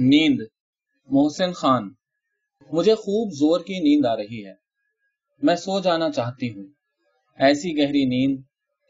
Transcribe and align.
نیند۔ 0.00 0.40
محسن 1.10 1.52
خان، 1.52 1.88
مجھے 2.72 2.94
خوب 2.94 3.32
زور 3.32 3.60
کی 3.60 3.78
نیند 3.78 4.06
آ 4.06 4.16
رہی 4.16 4.46
ہے۔ 4.46 4.52
میں 5.42 5.56
سو 5.56 5.80
جانا 5.80 6.10
چاہتی 6.10 6.50
ہوں۔ 6.50 6.66
ایسی 7.38 7.78
گہری 7.78 8.04
نیند 8.04 8.38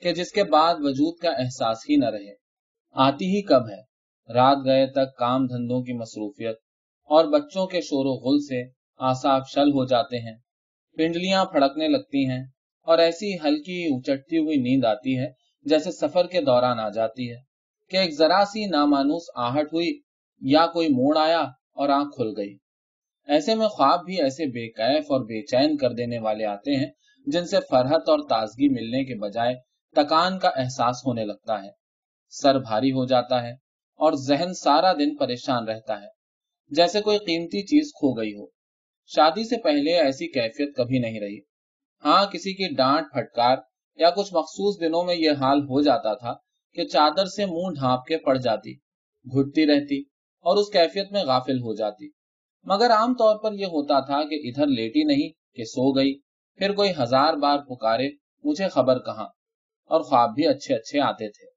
کہ 0.03 0.13
جس 0.13 0.33
کے 0.33 0.45
بعد 0.45 0.75
وجود 0.79 1.19
کا 1.19 1.31
احساس 1.31 1.77
ہی 1.89 1.97
نہ 1.97 2.05
رہے۔ 2.05 2.35
آتی 2.91 3.25
ہی 3.25 3.43
کب 3.43 3.69
ہے؟ 3.71 3.81
رات 4.33 4.57
گئے 4.65 4.87
تک 4.87 5.17
کام 5.17 5.47
دھندوں 5.47 5.83
کی 5.83 5.93
مصروفیت 5.93 6.57
اور 7.05 7.25
بچوں 7.25 7.67
کے 7.67 7.81
شور 7.81 8.07
و 8.07 8.15
غل 8.15 8.39
سے 8.39 8.63
آساب 8.99 9.43
شل 9.49 9.73
ہو 9.73 9.85
جاتے 9.85 10.19
ہیں۔ 10.19 10.37
پنڈلیاں 10.97 11.45
پھڑکنے 11.45 11.89
لگتی 11.89 12.29
ہیں 12.29 12.45
اور 12.83 12.99
ایسی 12.99 13.35
ہلکی 13.35 13.85
اچٹتی 13.85 14.39
ہوئی 14.39 14.57
نیند 14.57 14.85
آتی 14.85 15.19
ہے 15.19 15.27
جیسے 15.65 15.93
سفر 15.93 16.27
کے 16.27 16.41
دوران 16.41 16.81
آ 16.81 16.89
جاتی 16.89 17.31
ہے 17.31 17.37
کہ 17.91 17.97
ایک 17.97 18.15
ذرا 18.15 18.45
سی 18.53 18.67
نامانوس 18.67 19.23
آہٹ 19.35 19.73
ہوئی 19.73 20.10
یا 20.41 20.67
کوئی 20.67 20.89
موڑ 20.89 21.19
آیا 21.19 21.41
اور 21.73 21.89
آنکھ 21.89 22.17
کھل 22.17 22.35
گئی۔ 22.37 22.57
ایسے 23.29 23.55
میں 23.55 23.69
خواب 23.69 24.05
بھی 24.05 24.23
ایسے 24.23 24.47
بے 24.47 24.69
قیف 24.69 25.05
اور 25.11 25.21
بے 25.21 25.47
چین 25.47 25.77
کر 25.77 25.93
دینے 25.93 26.19
والے 26.19 26.45
آتے 26.45 26.77
ہیں 26.77 26.87
جن 27.27 27.47
سے 27.47 27.57
فرحت 27.71 28.09
اور 28.09 28.19
تازگی 28.29 28.69
ملنے 28.69 29.05
کے 29.05 29.15
بجائے 29.15 29.55
تکان 29.97 30.39
کا 30.39 30.49
احساس 30.49 30.97
ہونے 31.07 31.25
لگتا 31.25 31.63
ہے۔ 31.63 31.71
سر 32.31 32.59
بھاری 32.59 32.93
ہو 32.93 33.07
جاتا 33.07 33.43
ہے 33.43 33.53
اور 33.97 34.13
ذہن 34.13 34.55
سارا 34.55 34.93
دن 34.93 35.17
پریشان 35.17 35.69
رہتا 35.69 36.03
ہے۔ 36.03 36.07
جیسے 36.69 37.01
کوئی 37.01 37.19
قیمتی 37.19 37.63
چیز 37.63 37.93
کھو 37.93 38.13
گئی 38.13 38.35
ہو۔ 38.35 38.47
شادی 39.07 39.49
سے 39.49 39.57
پہلے 39.63 39.97
ایسی 39.97 40.27
کیفیت 40.27 40.77
کبھی 40.77 40.99
نہیں 40.99 41.21
رہی۔ 41.21 41.39
ہاں 42.05 42.27
کسی 42.27 42.53
کی 42.53 42.75
ڈانٹ، 42.75 43.07
پھٹکار 43.13 43.57
یا 43.97 44.11
کچھ 44.11 44.35
مخصوص 44.35 44.81
دنوں 44.81 45.05
میں 45.05 45.15
یہ 45.15 45.31
حال 45.31 45.59
ہو 45.59 45.81
جاتا 45.81 46.15
تھا 46.15 46.33
کہ 46.75 46.85
چادر 46.85 47.27
سے 47.27 47.47
منہ 47.47 47.75
ڈھانپ 47.75 48.05
کے 48.05 48.19
پڑ 48.19 48.37
جاتی، 48.37 48.75
گھٹتی 49.25 49.67
رہتی۔ 49.67 50.10
اور 50.41 50.57
اس 50.57 50.69
کیفیت 50.73 51.13
میں 51.13 51.25
غافل 51.25 51.59
ہو 51.59 51.75
جاتی۔ 51.75 52.09
مگر 52.65 52.91
عام 52.91 53.15
طور 53.15 53.37
پر 53.39 53.53
یہ 53.53 53.67
ہوتا 53.67 54.01
تھا 54.01 54.29
کہ 54.29 54.35
ادھر 54.35 54.67
لیٹی 54.67 55.03
نہیں 55.05 55.29
کہ 55.55 55.65
سو 55.65 55.93
گئی، 55.93 56.19
پھر 56.57 56.73
کوئی 56.75 56.93
ہزار 56.99 57.35
بار 57.35 57.59
پکارے، 57.59 58.09
مجھے 58.45 58.69
خبر 58.69 58.99
کہاں؟ 58.99 59.27
اور 59.91 60.01
خواب 60.01 60.35
بھی 60.35 60.47
اچھے 60.47 60.75
اچھے 60.75 61.01
آتے 61.01 61.29
تھے۔ 61.29 61.51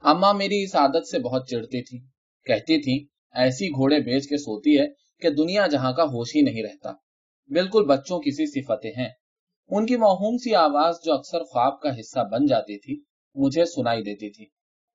اما 0.00 0.32
میری 0.32 0.62
اس 0.62 0.74
عادت 0.74 1.06
سے 1.06 1.18
بہت 1.18 1.48
چڑھتی 1.48 1.82
تھی 1.82 1.98
کہتی 2.44 2.78
تھی 2.78 3.06
ایسی 3.34 3.68
گھوڑے 3.68 4.00
بیچ 4.00 4.28
کے 4.28 4.36
سوتی 4.36 4.78
ہے 4.78 4.86
کہ 5.20 5.30
دنیا 5.30 5.66
جہاں 5.66 5.92
کا 5.92 6.02
ہوش 6.02 6.36
ہی 6.36 6.40
نہیں 6.42 6.62
رہتا۔ 6.62 6.92
بالکل 7.48 7.84
بچوں 7.84 8.20
کی 8.20 8.30
سی 8.30 8.62
صفتیں 8.62 8.92
ہیں۔ 8.98 9.08
ان 9.68 9.86
کی 9.86 9.96
موہوم 9.96 10.36
سی 10.36 10.54
آواز 10.54 10.94
جو 11.04 11.14
اکثر 11.14 11.42
خواب 11.42 11.80
کا 11.80 12.00
حصہ 12.00 12.20
بن 12.32 12.46
جاتی 12.46 12.78
تھی، 12.78 13.02
مجھے 13.34 13.64
سنائی 13.64 14.02
دیتی 14.02 14.30
تھی۔ 14.30 14.46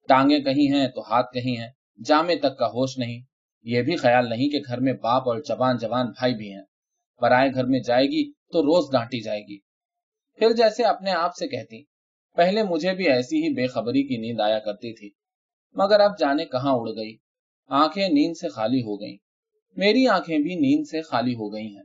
ٹانگیں 0.08 0.39
کہیں 0.39 0.76
ہیں 0.76 0.88
تو 0.88 1.02
ہاتھ 1.02 1.33
کہیں 1.33 1.58
ہیں، 1.58 1.70
جامے 2.06 2.36
تک 2.36 2.58
کا 2.58 2.67
ہوش 2.67 2.98
نہیں۔ 2.98 3.22
یہ 3.63 3.81
بھی 3.81 3.95
خیال 3.95 4.30
نہیں 4.30 4.50
کہ 4.50 4.59
گھر 4.67 4.80
میں 4.80 4.94
باپ 4.94 5.30
اور 5.30 5.39
جوان 5.39 5.77
جوان 5.77 6.05
بھائی 6.05 6.36
بھی 6.36 6.53
ہیں۔ 6.53 6.61
برائے 7.22 7.50
گھر 7.53 7.66
میں 7.66 7.80
جائے 7.80 8.05
گی 8.05 8.31
تو 8.31 8.61
روز 8.61 8.91
ڈانٹی 8.91 9.19
جائے 9.19 9.41
گی۔ 9.41 9.59
پھر 10.39 10.53
جیسے 10.53 10.83
اپنے 10.83 11.11
آپ 11.11 11.36
سے 11.36 11.47
کہتی، 11.47 11.83
پہلے 12.36 12.64
مجھے 12.64 12.94
بھی 12.94 13.09
ایسی 13.09 13.44
ہی 13.44 13.53
بے 13.53 13.67
خبری 13.67 14.08
کی 14.08 14.17
نیند 14.17 14.39
آیا 14.39 14.59
کرتی 14.59 14.94
تھی، 14.94 15.09
مگر 15.75 15.99
اب 15.99 16.19
جانے 16.19 16.45
کہاں 16.45 16.73
اڑ 16.73 16.89
گئی؟ 16.89 17.17
آنکھیں 17.67 18.09
نیند 18.09 18.38
سے 18.38 18.49
خالی 18.49 18.81
ہو 18.81 19.02
گئیں۔ 19.02 19.17
میری 19.75 20.08
آنکھیں 20.08 20.38
بھی 20.38 20.55
نیند 20.55 20.88
سے 20.88 21.02
خالی 21.02 21.33
ہو 21.33 21.53
گئی 21.53 21.75
ہیں۔ 21.75 21.83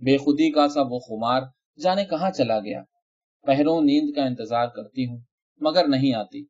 بے 0.00 0.16
خودی 0.16 0.52
کا 0.52 0.68
سا 0.68 0.80
وہ 0.82 0.98
خمار 0.98 1.42
جانے 1.82 2.04
کہاں 2.04 2.30
چلا 2.30 2.60
گیا؟ 2.60 2.82
پہروں 3.42 3.80
نیند 3.80 4.14
کا 4.16 4.24
انتظار 4.24 4.66
کرتی 4.66 5.06
ہوں، 5.06 5.18
مگر 5.60 5.88
نہیں 5.88 6.14
آتی۔ 6.14 6.44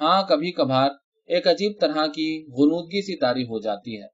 ہاں 0.00 0.22
کبھی 0.22 0.52
کبھار 0.52 0.90
ایک 1.28 1.46
عجیب 1.46 1.72
طرح 1.80 2.06
کی 2.06 2.46
غنودگی 2.48 3.02
سی 3.02 3.16
تاری 3.16 3.42
ہو 3.42 3.60
جاتی 3.60 4.02
ہے، 4.02 4.06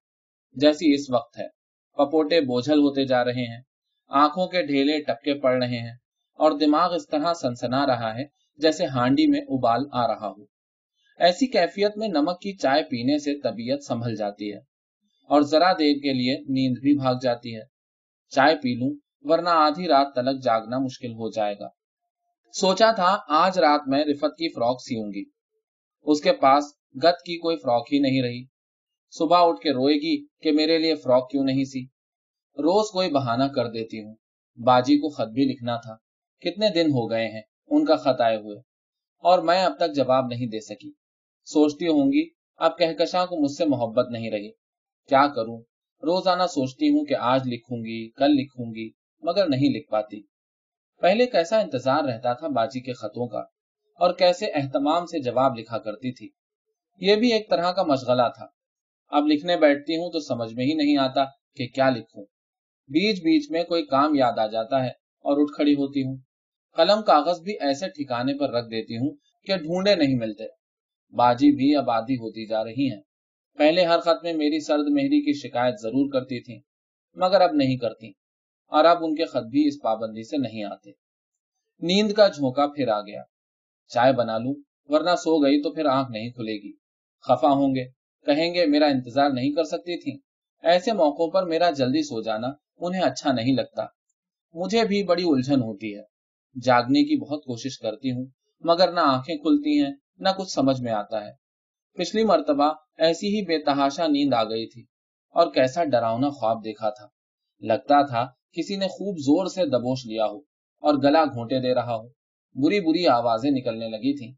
جیسی 0.52 0.94
اس 0.94 1.10
وقت 1.10 1.38
ہے۔ 1.38 1.48
پپوٹے 1.96 2.40
بوجھل 2.40 2.78
ہوتے 2.78 3.04
جا 3.04 3.24
رہے 3.24 3.44
ہیں، 3.44 3.60
آنکھوں 4.08 4.46
کے 4.46 4.62
ڈھیلے 4.62 5.02
ٹپکے 5.02 5.34
پڑ 5.34 5.62
رہے 5.62 5.78
ہیں 5.78 5.94
اور 6.34 6.58
دماغ 6.58 6.94
اس 6.94 7.08
طرح 7.08 7.34
سنسنا 7.34 7.86
رہا 7.86 8.14
ہے 8.18 8.24
جیسے 8.56 8.86
ہانڈی 8.86 9.26
میں 9.26 9.40
ابال 9.40 9.82
آ 9.92 10.06
رہا 10.06 10.28
ہو۔ 10.28 10.44
ایسی 11.18 11.46
کیفیت 11.46 11.96
میں 11.96 12.08
نمک 12.08 12.40
کی 12.40 12.52
چائے 12.52 12.82
پینے 12.82 13.18
سے 13.18 13.40
طبیعت 13.40 13.84
سنبھل 13.84 14.16
جاتی 14.16 14.52
ہے 14.52 14.58
اور 15.30 15.42
ذرا 15.42 15.72
دیر 15.72 15.94
کے 15.94 16.12
لیے 16.12 16.34
نیند 16.34 16.78
بھی 16.78 16.94
بھاگ 16.98 17.14
جاتی 17.22 17.56
ہے۔ 17.56 17.62
چائے 18.28 18.56
پی 18.56 18.74
لوں، 18.74 18.90
ورنہ 19.22 19.48
آدھی 19.48 19.88
رات 19.88 20.14
تلک 20.14 20.44
جاگنا 20.44 20.78
مشکل 20.78 21.12
ہو 21.12 21.30
جائے 21.30 21.54
گا۔ 21.60 21.68
سوچا 22.54 22.92
تھا، 22.92 23.18
آج 23.28 23.58
رات 23.58 23.80
میں 23.86 24.04
رفت 24.04 24.36
کی 24.38 24.48
فراک 24.48 24.76
سیوں 24.80 25.12
گی۔ 25.12 25.24
اس 26.02 26.20
کے 26.20 26.32
پاس 26.32 26.64
گت 27.02 27.22
کی 27.24 27.38
کوئی 27.38 27.56
فراک 27.56 27.86
ہی 27.92 27.98
نہیں 27.98 28.22
رہی۔ 28.22 28.44
صبح 29.10 29.36
اٹھ 29.40 29.60
کے 29.60 29.70
روئے 29.70 29.94
گی 29.94 30.26
کہ 30.40 30.52
میرے 30.52 30.78
لیے 30.78 30.94
فراک 30.94 31.30
کیوں 31.30 31.44
نہیں 31.44 31.64
سی۔ 31.64 31.84
روز 32.58 32.90
کوئی 32.90 33.10
بہانہ 33.10 33.44
کر 33.44 33.70
دیتی 33.70 34.04
ہوں۔ 34.04 34.14
باجی 34.56 34.98
کو 34.98 35.08
خط 35.08 35.28
بھی 35.28 35.44
لکھنا 35.44 35.76
تھا۔ 35.76 35.96
کتنے 36.40 36.68
دن 36.70 36.86
ہو 36.86 37.10
گئے 37.10 37.28
ہیں 37.28 37.42
ان 37.66 37.84
کا 37.84 37.96
خط 37.96 38.20
آئے 38.20 38.36
ہوئے۔ 38.36 38.58
اور 39.18 39.38
میں 39.38 39.64
اب 39.64 39.76
تک 39.76 39.94
جواب 39.94 40.26
نہیں 40.26 40.46
دے 40.46 40.60
سکی۔ 40.60 40.92
سوچتی 41.44 41.86
ہوں 41.86 42.12
گی، 42.12 42.28
اب 42.56 42.78
کہکشاں 42.78 43.26
کو 43.26 43.36
مجھ 43.36 43.52
سے 43.52 43.64
محبت 43.64 44.10
نہیں 44.10 44.30
رہی۔ 44.30 44.50
کیا 45.08 45.26
کروں؟ 45.28 45.58
روزانہ 46.02 46.42
سوچتی 46.42 46.88
ہوں 46.88 47.04
کہ 47.04 47.14
آج 47.14 47.42
لکھوں 47.46 47.78
گی، 47.78 48.10
کل 48.10 48.30
لکھوں 48.30 48.66
گی، 48.66 48.90
مگر 49.22 49.48
نہیں 49.48 49.78
لکھ 49.78 49.90
پاتی۔ 49.90 50.22
پہلے 51.00 51.26
کیسا 51.26 51.58
انتظار 51.58 52.04
رہتا 52.04 52.32
تھا 52.32 52.48
باجی 52.48 52.80
کے 52.80 52.92
خطوں 52.92 53.28
کا، 53.28 53.38
اور 53.94 54.14
کیسے 54.14 54.46
اہتمام 54.46 55.06
سے 55.06 55.22
جواب 55.22 55.58
لکھا 55.58 55.78
کرتی 55.78 56.12
تھی۔ 56.12 56.43
یہ 57.00 57.16
بھی 57.16 57.32
ایک 57.32 57.50
طرح 57.50 57.72
کا 57.72 57.82
مشغلہ 57.82 58.22
تھا۔ 58.36 58.46
اب 59.08 59.26
لکھنے 59.26 59.56
بیٹھتی 59.56 59.96
ہوں 59.96 60.10
تو 60.12 60.20
سمجھ 60.20 60.54
میں 60.54 60.64
ہی 60.64 60.74
نہیں 60.74 60.96
آتا 60.96 61.24
کہ 61.56 61.66
کیا 61.66 61.90
لکھوں۔ 61.90 62.24
بیچ 62.88 63.18
بیچ 63.18 63.50
میں 63.50 63.64
کوئی 63.64 63.82
کام 63.86 64.14
یاد 64.14 64.38
آ 64.38 64.46
جاتا 64.46 64.84
ہے 64.84 64.88
اور 65.24 65.42
اٹھ 65.42 65.52
کھڑی 65.56 65.74
ہوتی 65.74 66.02
ہوں۔ 66.02 66.16
قلم 66.76 67.02
کاغذ 67.02 67.40
بھی 67.40 67.52
ایسے 67.60 67.88
ٹھکانے 67.88 68.38
پر 68.38 68.50
رکھ 68.50 68.66
دیتی 68.66 68.96
ہوں 68.96 69.10
کہ 69.44 69.56
ڈھونڈے 69.56 69.94
نہیں 69.94 70.14
ملتے۔ 70.14 70.44
باجی 71.10 71.52
بھی 71.52 71.76
اب 71.76 71.90
آدھی 71.90 72.14
ہوتی 72.14 72.46
جا 72.46 72.64
رہی 72.64 72.90
ہیں۔ 72.90 73.00
پہلے 73.58 73.84
ہر 73.84 74.00
خط 74.00 74.22
میں 74.22 74.32
میری 74.32 74.60
سرد 74.60 74.86
مہری 74.90 75.24
کی 75.24 75.48
شکایت 75.48 75.74
ضرور 75.82 76.12
کرتی 76.12 76.40
تھی 76.40 76.60
مگر 77.14 77.40
اب 77.40 77.50
نہیں 77.52 77.76
کرتی۔ 77.76 78.08
اور 78.66 78.84
اب 78.84 79.04
ان 79.04 79.14
کے 79.14 79.24
خط 79.24 79.46
بھی 79.50 79.68
اس 79.68 79.74
پابندی 79.82 80.22
سے 80.22 80.36
نہیں 80.36 80.64
آتے۔ 80.64 80.90
نیند 81.80 82.12
کا 82.12 82.28
جھونکا 82.28 82.66
پھر 82.66 82.88
آ 82.88 83.00
گیا۔ 83.00 83.22
چائے 83.88 84.12
بنا 84.12 84.38
لوں، 84.38 84.54
ورنہ 84.84 85.16
سو 85.16 85.44
گئی 85.44 85.62
تو 85.62 85.74
پھر 85.74 85.86
آنکھ 85.86 86.10
نہیں 86.10 86.30
کھلے 86.30 86.52
گی۔ 86.52 86.83
خفا 87.24 87.48
ہوں 87.48 87.74
گے۔ 87.74 87.84
کہیں 88.26 88.54
گے، 88.54 88.66
میرا 88.66 88.86
انتظار 88.86 89.30
نہیں 89.30 89.52
کر 89.52 89.64
سکتی 89.64 89.98
تھی 90.00 90.18
ایسے 90.64 90.92
موقعوں 90.92 91.30
پر 91.30 91.46
میرا 91.46 91.70
جلدی 91.70 92.02
سو 92.02 92.22
جانا 92.22 92.48
انہیں 92.78 93.02
اچھا 93.02 93.32
نہیں 93.32 93.56
لگتا۔ 93.56 93.84
مجھے 94.54 94.84
بھی 94.84 95.02
بڑی 95.02 95.22
الجھن 95.26 95.60
ہوتی 95.62 95.96
ہے۔ 95.96 96.02
جاگنے 96.64 97.02
کی 97.04 97.16
بہت 97.16 97.44
کوشش 97.44 97.78
کرتی 97.78 98.10
ہوں، 98.10 98.26
مگر 98.60 98.92
نہ 98.92 99.00
آنکھیں 99.00 99.36
کھلتی 99.36 99.82
ہیں، 99.82 99.92
نہ 100.18 100.28
کچھ 100.38 100.50
سمجھ 100.50 100.80
میں 100.80 100.92
آتا 100.92 101.24
ہے۔ 101.26 101.32
پچھلی 101.98 102.24
مرتبہ 102.24 102.72
ایسی 102.98 103.26
ہی 103.26 103.42
بے 103.42 103.58
تحاشا 103.58 104.06
نیند 104.06 104.34
آ 104.34 104.44
گئی 104.44 104.66
تھی، 104.66 104.82
اور 105.34 105.52
کیسا 105.52 105.84
ڈراؤنا 105.84 106.28
خواب 106.28 106.64
دیکھا 106.64 106.90
تھا۔ 106.90 107.06
لگتا 107.62 108.06
تھا 108.06 108.26
کسی 108.52 108.76
نے 108.76 108.86
خوب 108.86 109.18
زور 109.18 109.46
سے 109.46 109.66
دبوش 109.66 110.06
لیا 110.06 110.26
ہو 110.26 110.38
اور 110.82 110.94
گلا 110.94 111.24
گھونٹے 111.24 111.60
دے 111.60 111.74
رہا 111.74 111.94
ہو۔ 111.94 112.08
بری 112.56 112.80
بری 112.80 113.06
آوازیں 113.06 113.50
نکلنے 113.50 113.88
لگی 113.88 114.16
تھی 114.18 114.30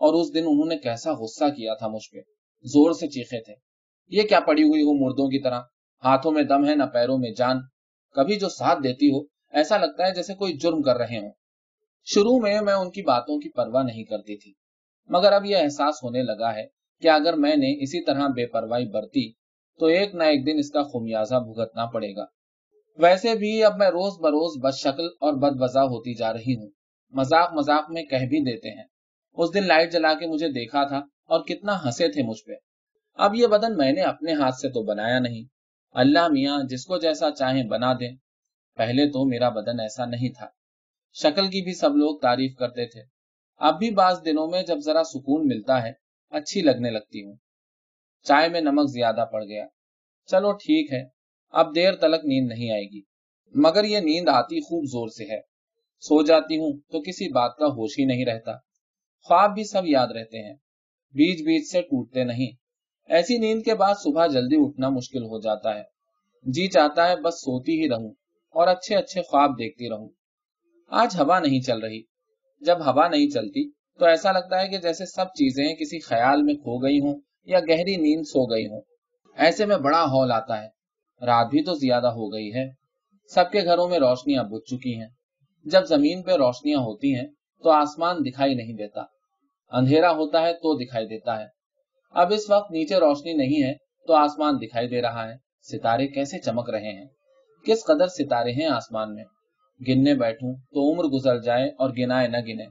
اور 0.00 0.14
اس 0.14 0.34
دن 0.34 0.44
انہوں 0.46 0.66
نے 0.66 0.76
کیسا 0.76 1.12
غصہ 1.12 1.44
کیا 1.44 1.74
تھا 1.74 1.88
مجھ 1.88 2.10
پہ۔ 2.12 2.33
زور 2.64 2.92
سے 2.92 3.08
چیخے 3.08 3.42
تھے۔ 3.42 3.54
یہ 4.08 4.22
کیا 4.22 4.40
پڑی 4.40 4.62
ہوئی 4.62 4.82
ہو 4.82 5.06
مردوں 5.06 5.26
کی 5.26 5.42
طرح؟ 5.42 5.60
ہاتھوں 6.04 6.32
میں 6.32 6.42
دم 6.42 6.68
ہے 6.68 6.74
نہ 6.74 6.84
پیروں 6.84 7.18
میں 7.18 7.30
جان۔ 7.30 7.56
کبھی 8.14 8.38
جو 8.38 8.48
ساتھ 8.48 8.78
دیتی 8.84 9.08
ہو، 9.08 9.22
ایسا 9.52 9.76
لگتا 9.76 10.06
ہے 10.06 10.14
جیسے 10.14 10.34
کوئی 10.34 10.56
جرم 10.56 10.82
کر 10.82 10.96
رہے 10.96 11.18
ہوں۔ 11.18 11.30
شروع 12.04 12.40
میں 12.40 12.60
میں 12.60 12.74
ان 12.74 12.90
کی 12.90 13.02
باتوں 13.02 13.38
کی 13.38 13.48
پرواہ 13.48 13.82
نہیں 13.82 14.04
کرتی 14.04 14.36
تھی، 14.36 14.52
مگر 15.08 15.32
اب 15.32 15.44
یہ 15.44 15.56
احساس 15.56 15.94
ہونے 16.02 16.22
لگا 16.22 16.54
ہے 16.54 16.66
کہ 17.00 17.08
اگر 17.08 17.34
میں 17.34 17.56
نے 17.56 17.82
اسی 17.82 18.04
طرح 18.04 18.26
بے 18.28 18.46
پرواہی 18.46 18.86
برتی، 18.86 19.32
تو 19.78 19.86
ایک 19.86 20.14
نہ 20.14 20.22
ایک 20.22 20.46
دن 20.46 20.58
اس 20.58 20.70
کا 20.70 20.82
خمیازہ 20.82 21.34
بھگتنا 21.34 21.86
پڑے 21.86 22.16
گا۔ 22.16 22.24
ویسے 22.98 23.34
بھی 23.34 23.64
اب 23.64 23.76
میں 23.78 23.88
روز 23.88 24.20
بروز 24.20 24.62
بد 24.62 24.76
شکل 24.76 25.06
اور 25.06 25.32
بد 25.32 25.62
وضع 25.62 25.80
ہوتی 25.80 26.14
جا 26.14 26.32
رہی 26.32 26.56
ہوں۔ 26.56 26.70
مذاق 27.10 27.52
مذاق 27.52 27.90
میں 27.90 28.02
کہہ 28.02 28.26
بھی 28.28 28.52
دیتے 28.52 28.70
ہیں۔ 28.70 28.84
اس 29.32 29.54
دن 29.54 29.66
لائٹ 29.66 29.92
جلا 29.92 30.14
کے 30.14 30.26
مجھے 30.26 30.48
دیکھا 30.48 30.84
تھا۔ 30.84 31.00
اور 31.24 31.44
کتنا 31.44 31.84
ہنسے 31.84 32.08
تھے 32.08 32.22
مجھ 32.22 32.44
پہ۔ 32.44 32.52
اب 33.14 33.34
یہ 33.34 33.46
بدن 33.46 33.76
میں 33.76 33.92
نے 33.92 34.00
اپنے 34.00 34.32
ہاتھ 34.32 34.54
سے 34.54 34.68
تو 34.68 34.82
بنایا 34.82 35.18
نہیں۔ 35.18 35.44
اللہ 35.92 36.28
میاں، 36.28 36.62
جس 36.68 36.86
کو 36.86 36.98
جیسا 36.98 37.30
چاہیں 37.30 37.64
بنا 37.64 37.92
دیں۔ 37.92 38.16
پہلے 38.76 39.06
تو 39.06 39.28
میرا 39.28 39.48
بدن 39.48 39.80
ایسا 39.80 40.04
نہیں 40.04 40.28
تھا۔ 40.38 40.46
شکل 41.12 41.46
کی 41.46 41.62
بھی 41.62 41.74
سب 41.74 41.96
لوگ 41.96 42.18
تعریف 42.18 42.56
کرتے 42.56 42.86
تھے۔ 42.86 43.02
اب 43.56 43.78
بھی 43.78 43.90
بعض 43.90 44.24
دنوں 44.24 44.48
میں 44.48 44.62
جب 44.62 44.78
ذرا 44.78 45.04
سکون 45.04 45.48
ملتا 45.48 45.82
ہے، 45.82 45.92
اچھی 46.30 46.60
لگنے 46.60 46.90
لگتی 46.90 47.24
ہوں۔ 47.24 47.36
چائے 48.22 48.48
میں 48.48 48.60
نمک 48.60 48.90
زیادہ 48.90 49.24
پڑ 49.32 49.44
گیا۔ 49.44 49.66
چلو 50.26 50.52
ٹھیک 50.52 50.92
ہے، 50.92 51.08
اب 51.50 51.74
دیر 51.74 51.94
تلک 51.94 52.24
نیند 52.24 52.48
نہیں 52.48 52.70
آئے 52.70 52.82
گی۔ 52.82 53.02
مگر 53.54 53.84
یہ 53.84 53.98
نیند 53.98 54.28
آتی 54.28 54.60
خوب 54.60 54.84
زور 54.84 55.08
سے 55.08 55.24
ہے۔ 55.24 55.40
سو 56.00 56.22
جاتی 56.22 56.56
ہوں 56.56 56.72
تو 56.92 57.02
کسی 57.02 57.32
بات 57.32 57.56
کا 57.56 57.66
ہوش 57.66 57.98
ہی 57.98 58.04
نہیں 58.04 58.24
رہتا۔ 58.24 58.52
خواب 59.22 59.54
بھی 59.54 59.64
سب 59.64 59.82
یاد 59.86 60.08
رہتے 60.08 60.48
ہیں۔ 60.48 60.54
بیچ 61.14 61.40
بیچ 61.40 61.70
سے 61.72 61.82
ٹوٹتے 61.82 62.24
نہیں۔ 62.24 62.56
ایسی 63.08 63.38
نیند 63.38 63.62
کے 63.62 63.74
بعد 63.74 63.94
صبح 64.02 64.26
جلدی 64.26 64.56
اٹھنا 64.58 64.88
مشکل 64.88 65.22
ہو 65.22 65.40
جاتا 65.40 65.74
ہے۔ 65.74 65.82
جی 66.42 66.66
چاہتا 66.66 67.08
ہے 67.08 67.16
بس 67.16 67.34
سوتی 67.34 67.82
ہی 67.82 67.88
رہوں 67.88 68.10
اور 68.54 68.68
اچھے 68.68 68.96
اچھے 68.96 69.22
خواب 69.22 69.50
دیکھتی 69.50 69.88
رہوں۔ 69.88 70.08
آج 70.90 71.16
ہوا 71.20 71.38
نہیں 71.38 71.60
چل 71.60 71.78
رہی۔ 71.78 72.02
جب 72.60 72.80
ہوا 72.80 73.08
نہیں 73.08 73.28
چلتی 73.28 73.70
تو 73.70 74.04
ایسا 74.04 74.32
لگتا 74.32 74.62
ہے 74.62 74.68
کہ 74.68 74.78
جیسے 74.78 75.06
سب 75.06 75.24
چیزیں 75.24 75.74
کسی 75.74 75.98
خیال 75.98 76.42
میں 76.42 76.54
کھو 76.54 76.78
گئی 76.78 77.00
ہوں 77.00 77.20
یا 77.44 77.60
گہری 77.60 77.96
نیند 77.96 78.22
سو 78.22 78.46
گئی 78.46 78.66
ہوں۔ 78.66 78.80
ایسے 79.36 79.66
میں 79.66 79.76
بڑا 79.76 80.04
ہال 80.04 80.32
آتا 80.32 80.62
ہے۔ 80.62 80.68
رات 81.26 81.46
بھی 81.46 81.62
تو 81.62 81.74
زیادہ 81.74 82.06
ہو 82.06 82.32
گئی 82.32 82.54
ہے۔ 82.54 82.68
سب 83.34 83.44
کے 83.52 83.64
گھروں 83.64 83.88
میں 83.88 83.98
روشنیاں 83.98 84.44
بج 84.44 84.60
چکی 84.66 85.00
ہیں۔ 85.00 85.08
جب 85.64 85.84
زمین 85.84 86.22
پہ 86.22 86.32
روشنیاں 86.32 86.78
ہوتی 86.78 87.14
ہیں 87.14 87.26
تو 87.62 87.70
آسمان 87.70 88.16
دکھائی 88.16 88.54
نہیں 88.54 88.72
دیتا۔ 88.72 89.13
اندھیرا 89.74 90.10
ہوتا 90.10 90.42
ہے 90.42 90.52
تو 90.52 90.84
دکھائی 90.84 91.06
دیتا 91.06 91.40
ہے۔ 91.40 91.46
اب 92.10 92.32
اس 92.32 92.50
وقت 92.50 92.70
نیچے 92.70 92.96
روشنی 92.96 93.32
نہیں 93.32 93.62
ہے 93.62 93.72
تو 94.06 94.14
آسمان 94.14 94.56
دکھائی 94.56 94.88
دے 94.88 95.02
رہا 95.02 95.28
ہے۔ 95.28 95.34
ستارے 95.62 96.06
کیسے 96.06 96.38
چمک 96.38 96.70
رہے 96.70 96.92
ہیں؟ 96.92 97.04
کس 97.66 97.84
قدر 97.84 98.06
ستارے 98.06 98.52
ہیں 98.52 98.66
آسمان 98.66 99.14
میں؟ 99.14 99.24
گننے 99.88 100.14
بیٹھوں 100.14 100.54
تو 100.54 100.92
عمر 100.92 101.04
گزر 101.04 101.38
جائے 101.38 101.68
اور 101.68 101.90
گنائے 101.90 102.28
نہ 102.28 102.36
گنے۔ 102.36 102.64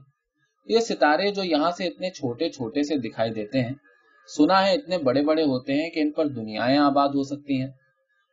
یہ 0.66 0.78
ستارے 0.78 1.30
جو 1.30 1.44
یہاں 1.44 1.70
سے 1.70 1.86
اتنے 1.86 2.10
چھوٹے 2.10 2.48
چھوٹے 2.48 2.82
سے 2.82 2.96
دکھائی 2.96 3.30
دیتے 3.30 3.62
ہیں، 3.62 3.74
سنا 4.36 4.66
ہے 4.66 4.74
اتنے 4.74 4.98
بڑے 4.98 5.22
بڑے 5.22 5.42
ہوتے 5.42 5.72
ہیں 5.72 5.90
کہ 5.90 6.00
ان 6.00 6.12
پر 6.12 6.26
دنیا 6.26 6.86
آباد 6.86 7.08
ہو 7.08 7.22
سکتی 7.22 7.60
ہیں۔ 7.60 7.70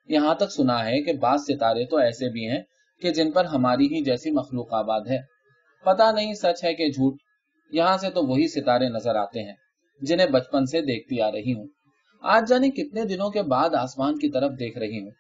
یہاں 0.08 0.36
تک 0.36 0.52
سنا 0.52 0.86
ہے 0.86 1.02
کہ 1.02 1.14
بعض 1.14 1.40
ستارے 1.40 1.86
تو 1.86 1.98
ایسے 1.98 2.30
بھی 2.30 2.50
ہیں 2.50 2.62
کہ 3.02 3.12
جن 3.12 3.32
پر 3.32 3.46
ہماری 3.46 3.86
ہی 3.86 4.04
جیسی 4.04 4.32
مخلوق 4.32 4.74
آباد 4.74 5.02
ہے۔ 5.10 5.20
پتا 5.86 6.12
نہیں 6.12 6.34
سچ 6.34 6.64
ہے 6.64 6.74
کہ 6.74 6.90
جھوٹ۔ 6.90 7.14
یہاں 7.72 7.98
سے 7.98 8.10
تو 8.10 8.24
وہی 8.24 8.48
ستارے 8.48 8.90
نظر 8.90 9.16
آتے 9.16 9.44
ہیں 9.44 9.54
جنہیں 10.02 10.28
بچپن 10.28 10.66
سے 10.66 10.82
دیکھتی 10.82 11.22
آ 11.22 11.32
رہی 11.32 11.54
ہوں۔ 11.54 11.68
آج 12.22 12.50
جانے 12.50 12.70
کتنے 12.70 13.04
دنوں 13.04 13.30
کے 13.30 13.42
بعد 13.42 13.70
آسمان 13.74 14.18
کی 14.18 14.30
طرف 14.30 14.52
دیکھ 14.60 14.78
رہی 14.78 15.04
ہوں۔ 15.04 15.12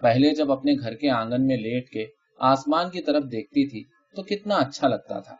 پہلے 0.00 0.30
جب 0.30 0.52
اپنے 0.52 0.72
گھر 0.72 0.94
کے 0.94 1.10
آنگن 1.10 1.46
میں 1.46 1.56
لیٹ 1.56 1.88
کے 1.88 2.06
آسمان 2.38 2.90
کی 2.90 3.02
طرف 3.02 3.24
دیکھتی 3.24 3.68
تھی 3.68 3.84
تو 4.16 4.22
کتنا 4.22 4.54
اچھا 4.54 4.88
لگتا 4.88 5.20
تھا۔ 5.20 5.34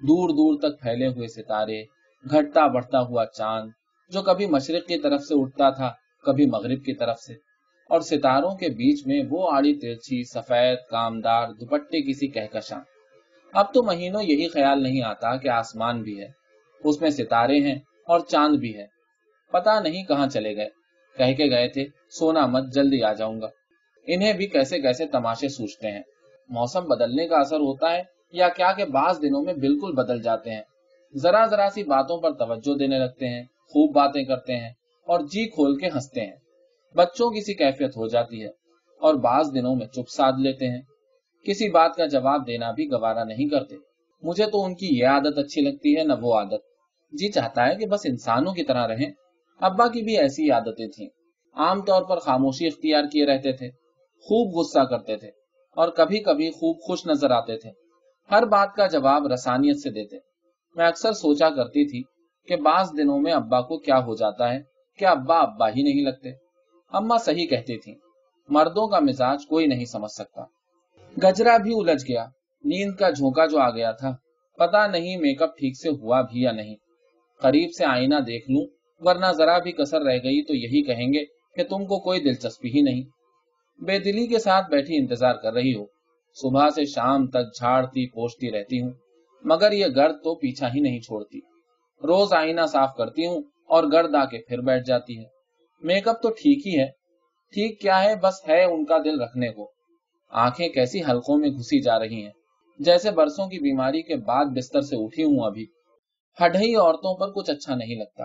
دور 0.00 0.28
دور 0.28 0.70
تک 0.70 0.82
پھیلے 0.82 1.06
ہوئے 1.06 1.28
ستارے، 1.28 1.82
گھٹتا 2.30 2.66
بڑھتا 2.66 3.00
ہوا 3.00 3.26
چاند، 3.26 3.70
جو 4.10 4.22
کبھی 4.22 4.46
مشرق 4.46 4.86
کی 4.86 4.98
طرف 4.98 5.20
سے 5.20 5.40
اٹھتا 5.40 5.70
تھا، 5.70 5.92
کبھی 6.26 6.46
مغرب 6.46 6.84
کی 6.84 6.94
طرف 6.94 7.18
سے۔ 7.18 7.32
اور 7.88 8.00
ستاروں 8.00 8.50
کے 8.50 8.68
بیچ 8.68 9.06
میں 9.06 9.22
وہ 9.30 9.52
آڑی 9.52 9.74
ترچھی 9.74 10.24
سفید، 10.24 10.78
کامدار، 10.90 11.48
دوپٹے 11.48 12.12
کسی 12.12 12.26
کہکشاں۔ 12.26 12.80
اب 13.52 13.74
تو 13.74 13.82
مہینوں 13.82 14.22
یہی 14.22 14.48
خیال 14.48 14.82
نہیں 14.82 15.02
آتا 15.02 15.36
کہ 15.36 15.48
آسمان 15.48 16.02
بھی 16.02 16.20
ہے، 16.20 16.28
اس 16.84 17.00
میں 17.00 17.10
ستارے 17.10 17.58
ہیں 17.58 17.78
اور 18.06 18.20
چاند 18.20 18.58
بھی 18.58 18.78
ہے۔ 18.78 18.86
پتا 19.52 19.80
نہیں 19.80 20.04
کہاں 20.04 20.26
چلے 20.26 20.56
گئے۔ 20.56 20.68
کہہ 21.18 21.34
کے 21.34 21.50
گئے 21.50 21.68
تھے، 21.68 21.86
سونا 22.10 22.46
مت، 22.46 22.74
جلدی 22.74 23.02
آ 23.02 23.12
جاؤں 23.12 23.40
گا۔ 23.40 23.46
انہیں 24.06 24.32
بھی 24.32 24.46
کیسے 24.46 24.80
کیسے 24.80 25.06
تماشے 25.06 25.48
سوچتے 25.48 25.90
ہیں۔ 25.90 26.02
موسم 26.48 26.84
بدلنے 26.84 27.28
کا 27.28 27.36
اثر 27.36 27.56
ہوتا 27.56 27.92
ہے 27.92 28.02
یا 28.32 28.48
کیا 28.48 28.72
کہ 28.72 28.84
بعض 28.84 29.22
دنوں 29.22 29.42
میں 29.42 29.54
بالکل 29.54 29.92
بدل 29.92 30.22
جاتے 30.22 30.50
ہیں۔ 30.50 30.62
ذرا 31.16 31.44
ذرا 31.46 31.68
سی 31.74 31.84
باتوں 31.84 32.18
پر 32.18 32.32
توجہ 32.32 32.78
دینے 32.78 32.98
لگتے 32.98 33.28
ہیں، 33.28 33.42
خوب 33.42 33.94
باتیں 33.94 34.24
کرتے 34.24 34.56
ہیں 34.56 34.70
اور 35.06 35.20
جی 35.20 35.48
کھول 35.48 35.78
کے 35.78 35.86
ہنستے 35.86 36.20
ہیں۔ 36.20 36.36
بچوں 36.94 37.30
کی 37.30 37.40
سی 37.40 37.54
کیفیت 37.54 37.90
ہو 37.96 38.08
جاتی 38.08 38.42
ہے 38.42 38.48
اور 39.00 39.14
بعض 39.14 39.54
دنوں 39.54 39.76
میں 39.76 39.86
چپ 39.86 40.08
سادھ 40.08 40.40
لیتے 40.40 40.68
ہیں۔ 40.68 40.82
کسی 41.44 41.70
بات 41.70 41.96
کا 41.96 42.06
جواب 42.06 42.46
دینا 42.46 42.70
بھی 42.70 42.90
گوارا 42.90 43.24
نہیں 43.24 43.48
کرتے۔ 43.48 43.76
مجھے 44.22 44.46
تو 44.46 44.64
ان 44.64 44.74
کی 44.74 44.88
یہ 44.90 45.06
عادت 45.06 45.38
اچھی 45.38 45.62
لگتی 45.62 45.96
ہے، 45.96 46.04
نہ 46.04 46.12
وہ 46.22 46.34
عادت۔ 46.34 46.62
جی 47.12 47.32
چاہتا 47.32 47.68
ہے 47.68 47.76
کہ 47.76 47.86
بس 47.86 48.00
انسانوں 48.04 48.54
کی 48.54 48.62
طرح 48.62 48.88
رہیں۔ 48.88 49.12
ابا 49.60 49.86
کی 49.88 50.02
بھی 50.02 50.18
ایسی 50.18 50.50
عادتیں 50.50 50.86
تھیں۔ 50.86 51.08
عام 51.54 51.82
طور 51.82 52.02
پر 52.02 52.18
خاموشی 52.18 52.66
اختیار 52.66 53.04
کیے 53.12 53.26
رہتے 53.26 53.52
تھے۔ 53.52 53.70
خوب 54.20 54.58
غصہ 54.58 54.80
کرتے 54.80 55.16
تھے۔ 55.16 55.28
اور 55.76 55.88
کبھی 55.88 56.18
کبھی 56.18 56.50
خوب 56.50 56.76
خوش 56.80 57.06
نظر 57.06 57.30
آتے 57.30 57.56
تھے۔ 57.56 57.70
ہر 58.30 58.46
بات 58.46 58.74
کا 58.74 58.86
جواب 58.86 59.26
رسانیت 59.26 59.76
سے 59.82 59.90
دیتے۔ 59.90 60.16
میں 60.76 60.86
اکثر 60.86 61.12
سوچا 61.12 61.50
کرتی 61.50 61.88
تھی 61.88 62.02
کہ 62.48 62.56
بعض 62.56 62.90
دنوں 62.98 63.18
میں 63.18 63.32
ابا 63.32 63.60
کو 63.60 63.78
کیا 63.78 63.98
ہو 63.98 64.14
جاتا 64.14 64.54
ہے۔ 64.54 64.78
کہ 64.98 65.04
ابا 65.04 65.38
ابا 65.38 65.68
ہی 65.68 65.82
نہیں 65.82 66.04
لگتے؟ 66.04 66.30
اما 66.92 67.18
صحیح 67.18 67.46
کہتی 67.46 67.78
تھی 67.78 67.94
مردوں 68.48 68.88
کا 68.88 69.00
مزاج 69.00 69.46
کوئی 69.48 69.66
نہیں 69.66 69.84
سمجھ 69.84 70.10
سکتا۔ 70.10 70.42
گجرا 71.22 71.56
بھی 71.56 71.72
الجھ 71.74 72.04
گیا۔ 72.08 72.24
نیند 72.64 72.94
کا 72.94 73.10
جھونکا 73.10 73.46
جو 73.46 73.58
آ 73.58 73.70
گیا 73.70 73.90
تھا 73.92 74.10
پتا 74.58 74.86
نہیں 74.86 75.16
میک 75.16 75.42
اپ 75.42 75.56
ٹھیک 75.58 75.76
سے 75.80 75.88
ہوا 75.88 76.20
بھی 76.20 76.42
یا 76.42 76.52
نہیں۔ 76.52 76.74
قریب 77.40 77.70
سے 77.78 77.84
آئینہ 77.84 78.14
دیکھ 78.14 78.50
لوں، 78.50 78.66
ورنہ 79.00 79.26
ذرا 79.32 79.58
بھی 79.58 79.72
کسر 79.72 80.00
رہ 80.00 80.18
گئی 80.24 80.42
تو 80.42 80.54
یہی 80.54 80.82
کہیں 80.82 81.12
گے 81.12 81.24
کہ 81.56 81.64
تم 81.64 81.84
کو 81.84 82.00
کوئی 82.00 82.20
دلچسپی 82.20 82.68
ہی 82.68 82.80
نہیں۔ 82.80 83.02
بے 83.80 83.98
دلی 83.98 84.26
کے 84.26 84.38
ساتھ 84.38 84.70
بیٹھی 84.70 84.96
انتظار 84.96 85.34
کر 85.34 85.52
رہی 85.52 85.74
ہو 85.74 85.84
صبح 86.36 86.68
سے 86.68 86.84
شام 86.84 87.26
تک 87.26 87.58
جھاڑتی 87.58 88.08
پوچھتی 88.10 88.50
رہتی 88.50 88.80
ہوں، 88.80 88.90
مگر 89.44 89.72
یہ 89.72 89.86
گرد 89.96 90.14
تو 90.14 90.34
پیچھا 90.34 90.68
ہی 90.74 90.80
نہیں 90.80 91.00
چھوڑتی۔ 91.00 91.38
روز 92.02 92.32
آئینہ 92.32 92.66
صاف 92.72 92.90
کرتی 92.96 93.26
ہوں 93.26 93.42
اور 93.68 93.84
گرد 93.92 94.14
آ 94.14 94.24
کے 94.24 94.38
پھر 94.38 94.60
بیٹھ 94.60 94.86
جاتی 94.86 95.18
ہے 95.18 95.24
میک 95.82 96.08
اپ 96.08 96.22
تو 96.22 96.30
ٹھیک 96.30 96.66
ہی 96.66 96.78
ہے۔ 96.78 96.86
ٹھیک 97.52 97.80
کیا 97.80 98.04
ہے، 98.04 98.14
بس 98.16 98.48
ہے 98.48 98.64
ان 98.64 98.84
کا 98.84 98.98
دل 98.98 99.20
رکھنے 99.20 99.48
کو۔ 99.48 99.77
آنکھیں 100.28 100.68
کیسی 100.68 101.00
حلقوں 101.02 101.38
میں 101.38 101.48
گھسی 101.48 101.82
جا 101.82 101.98
رہی 101.98 102.22
ہیں۔ 102.24 102.32
جیسے 102.78 103.10
برسوں 103.10 103.48
کی 103.48 103.58
بیماری 103.58 104.02
کے 104.02 104.16
بعد 104.16 104.44
بستر 104.44 104.80
سے 104.80 104.96
اٹھی 104.96 105.24
ہوں 105.24 105.46
ابھی۔ 105.46 105.66
ہڈئی 106.44 106.74
عورتوں 106.74 107.18
پر 107.18 107.32
کچھ 107.32 107.50
اچھا 107.50 107.74
نہیں 107.74 107.96
لگتا۔ 107.96 108.24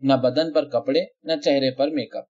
نہ 0.00 0.12
بدن 0.12 0.52
پر 0.52 0.64
کپڑے، 0.64 1.00
نہ 1.22 1.32
چہرے 1.44 1.70
پر 1.70 1.90
میک 1.90 2.16
اپ۔ 2.16 2.24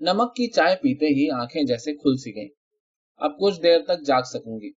نمک 0.00 0.36
کی 0.36 0.46
چائے 0.46 0.76
پیتے 0.76 1.06
ہی 1.06 1.30
آنکھیں 1.30 1.62
جیسے 1.62 1.94
کھل 1.94 2.16
سی 2.16 2.36
گئیں۔ 2.36 2.48
اب 3.16 3.30
کچھ 3.40 3.62
دیر 3.62 3.80
تک 3.82 4.06
جاگ 4.06 4.22
سکوں 4.22 4.60
گی۔ 4.60 4.70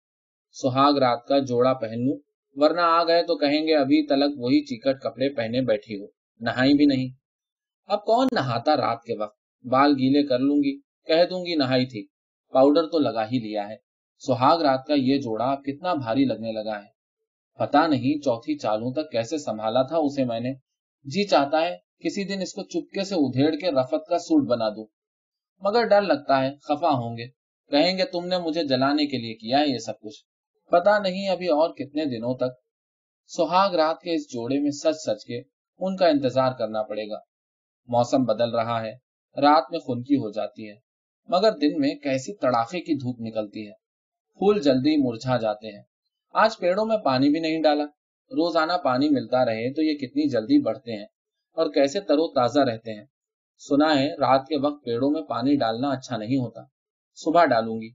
سہاگ 0.52 0.98
رات 0.98 1.26
کا 1.28 1.40
جوڑا 1.40 1.74
پہن 1.74 2.06
لوں۔ 2.06 2.20
ورنہ 2.56 2.82
آ 2.82 3.04
گئے 3.04 3.24
تو 3.24 3.38
کہیں 3.38 3.68
گے 3.68 3.76
ابھی 3.76 4.08
تلک 4.08 4.36
وہی 4.38 4.66
چیکٹ 4.66 5.02
کپڑے 5.02 5.30
پہنے 5.30 5.62
بیٹھی 5.62 6.00
ہو۔ 6.00 6.06
نہائی 6.40 6.74
بھی 6.74 6.86
نہیں۔ 6.86 7.10
اب 7.88 8.06
کون 8.06 8.28
نہاتا 8.32 8.76
رات 8.76 9.04
کے 9.04 9.18
وقت؟ 9.18 9.66
بال 9.66 9.92
گیلے 9.92 10.28
کر 10.28 10.40
لوں 10.40 10.58
گی، 10.58 10.80
کہہ 10.80 11.26
دوں 11.30 11.46
گی 11.46 11.56
نہائی 11.56 11.86
تھی۔ 11.86 12.19
پاؤڈر 12.52 12.88
تو 12.88 13.00
لگا 13.00 13.24
ہی 13.24 13.40
لیا 13.40 13.70
ہے۔ 13.70 13.76
سہاگ 14.20 14.58
رات 14.58 14.86
کا 14.86 14.94
یہ 14.98 15.18
جوڑا 15.18 15.56
کتنا 15.56 15.94
بھاری 15.94 16.26
لگنے 16.26 16.52
لگا 16.52 16.78
ہے۔ 16.78 17.00
پتا 17.58 17.88
نہیں 17.88 18.22
چوتھی 18.22 18.58
چالوں 18.58 18.94
تک 18.94 19.12
کیسے 19.12 19.38
سنبھالا 19.38 19.84
تھا 19.84 19.98
اسے 19.98 20.26
میں 20.26 20.40
نے۔ 20.40 20.54
جی 21.04 21.28
چاہتا 21.28 21.62
ہے 21.62 21.78
کسی 22.04 22.24
دن 22.24 22.42
اس 22.42 22.54
کو 22.54 22.64
چپکے 22.64 23.04
سے 23.04 23.16
ادھیڑ 23.16 23.56
کے 23.56 23.72
رفت 23.72 24.10
کا 24.10 24.18
سوٹ 24.18 24.48
بنا 24.48 24.70
دوں 24.70 24.86
مگر 25.62 25.84
ڈر 25.84 26.02
لگتا 26.02 26.44
ہے، 26.44 26.56
خفا 26.62 26.90
ہوں 26.90 27.18
گے۔ 27.18 27.28
کہیں 27.70 27.98
گے 27.98 28.06
تم 28.06 28.26
نے 28.26 28.38
مجھے 28.38 28.64
جلانے 28.64 29.06
کے 29.06 29.18
لیے 29.18 29.34
کیا 29.34 29.60
ہے 29.60 29.68
یہ 29.68 29.78
سب 29.78 30.00
کچھ؟ 30.00 30.24
پتا 30.72 31.00
نہیں 31.00 31.30
ابھی 31.30 31.48
اور 31.48 31.70
کتنے 31.70 32.06
دنوں 32.06 32.34
تک۔ 32.34 32.60
سہاگ 33.28 33.76
رات 33.76 34.02
کے 34.02 34.16
اس 34.16 34.30
جوڑے 34.30 34.60
میں 34.60 34.72
سچ 34.72 34.96
سچ 34.96 35.26
کے 35.26 35.42
ان 35.80 35.96
کا 35.96 36.08
انتظار 36.08 36.52
کرنا 36.52 36.84
پڑے 36.84 37.10
گا۔ 37.10 37.20
موسم 37.88 38.24
بدل 38.24 38.50
رہا 38.50 38.82
ہے۔ 38.82 38.92
رات 39.42 39.64
میں 39.72 39.80
خنکی 39.80 40.16
ہو 40.16 40.32
جاتی 40.32 40.70
ہے۔ 40.70 40.89
مگر 41.30 41.52
دن 41.52 41.80
میں 41.80 41.96
کیسی 41.96 42.34
تڑاخے 42.34 42.82
کی 42.82 42.94
دھوپ 42.94 43.16
نکلتی 43.20 43.68
ہے۔ 43.68 43.74
پھول 44.34 44.62
جلدی 44.62 44.98
مرجھا 44.98 45.38
جاتے 45.38 45.76
ہیں۔ 45.76 45.84
آج 46.34 46.58
پیڑوں 46.58 46.86
میں 46.86 46.98
پانی 46.98 47.30
بھی 47.30 47.40
نہیں 47.40 47.62
ڈالا۔ 47.62 47.84
روزانہ 48.32 48.74
پانی 48.84 49.10
ملتا 49.10 49.46
رہے 49.46 49.74
تو 49.74 49.82
یہ 49.82 49.94
کتنی 49.94 50.30
جلدی 50.30 50.62
بڑھتے 50.62 50.92
ہیں 50.92 51.06
اور 51.54 51.70
کیسے 51.70 52.00
ترو 52.00 52.34
تازہ 52.34 52.60
رہتے 52.60 52.94
ہیں۔ 52.94 53.06
سنا 53.58 54.00
ہے، 54.00 54.16
رات 54.16 54.48
کے 54.48 54.58
وقت 54.58 54.86
پیڑوں 54.86 55.10
میں 55.12 55.22
پانی 55.22 55.56
ڈالنا 55.56 55.90
اچھا 55.90 56.18
نہیں 56.18 56.38
ہوتا۔ 56.38 56.62
صبح 57.16 57.46
ڈالوں 57.46 57.82
گی۔ 57.82 57.90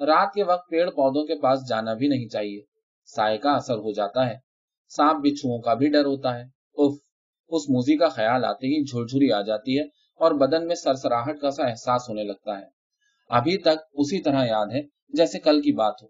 رات 0.00 0.34
کے 0.34 0.42
وقت 0.44 0.70
پیڑ 0.70 0.90
پودوں 0.90 1.26
کے 1.26 1.40
پاس 1.40 1.68
جانا 1.68 1.94
بھی 1.94 2.08
نہیں 2.08 2.28
چاہیے۔ 2.28 2.60
سائے 3.04 3.38
کا 3.38 3.52
اثر 3.52 3.74
ہو 3.74 3.92
جاتا 3.92 4.30
ہے۔ 4.30 4.34
سانپ 4.88 5.24
بچھو 5.24 5.60
کا 5.60 5.74
بھی 5.74 5.88
ڈر 5.88 6.04
ہوتا 6.04 6.38
ہے۔ 6.38 6.42
اف 6.74 6.94
اس 7.48 7.68
موزی 7.68 7.96
کا 7.96 8.08
خیال 8.08 8.44
آتے 8.44 8.66
ہی 8.66 8.84
جھرجھری 8.84 9.32
آ 9.32 9.40
جاتی 9.42 9.78
ہے 9.78 9.84
اور 10.20 10.32
بدن 10.32 10.66
میں 10.66 10.74
سرسراہٹ 10.74 11.40
کا 11.40 11.50
سا 11.50 11.66
احساس 11.66 12.08
ہونے 12.08 12.24
لگتا 12.24 12.58
ہے۔ 12.58 12.79
ابھی 13.30 13.56
تک 13.58 13.78
اسی 13.92 14.22
طرح 14.22 14.44
یاد 14.44 14.66
ہے 14.72 14.82
جیسے 15.08 15.38
کل 15.38 15.62
کی 15.62 15.72
بات 15.72 16.02
ہو۔ 16.02 16.06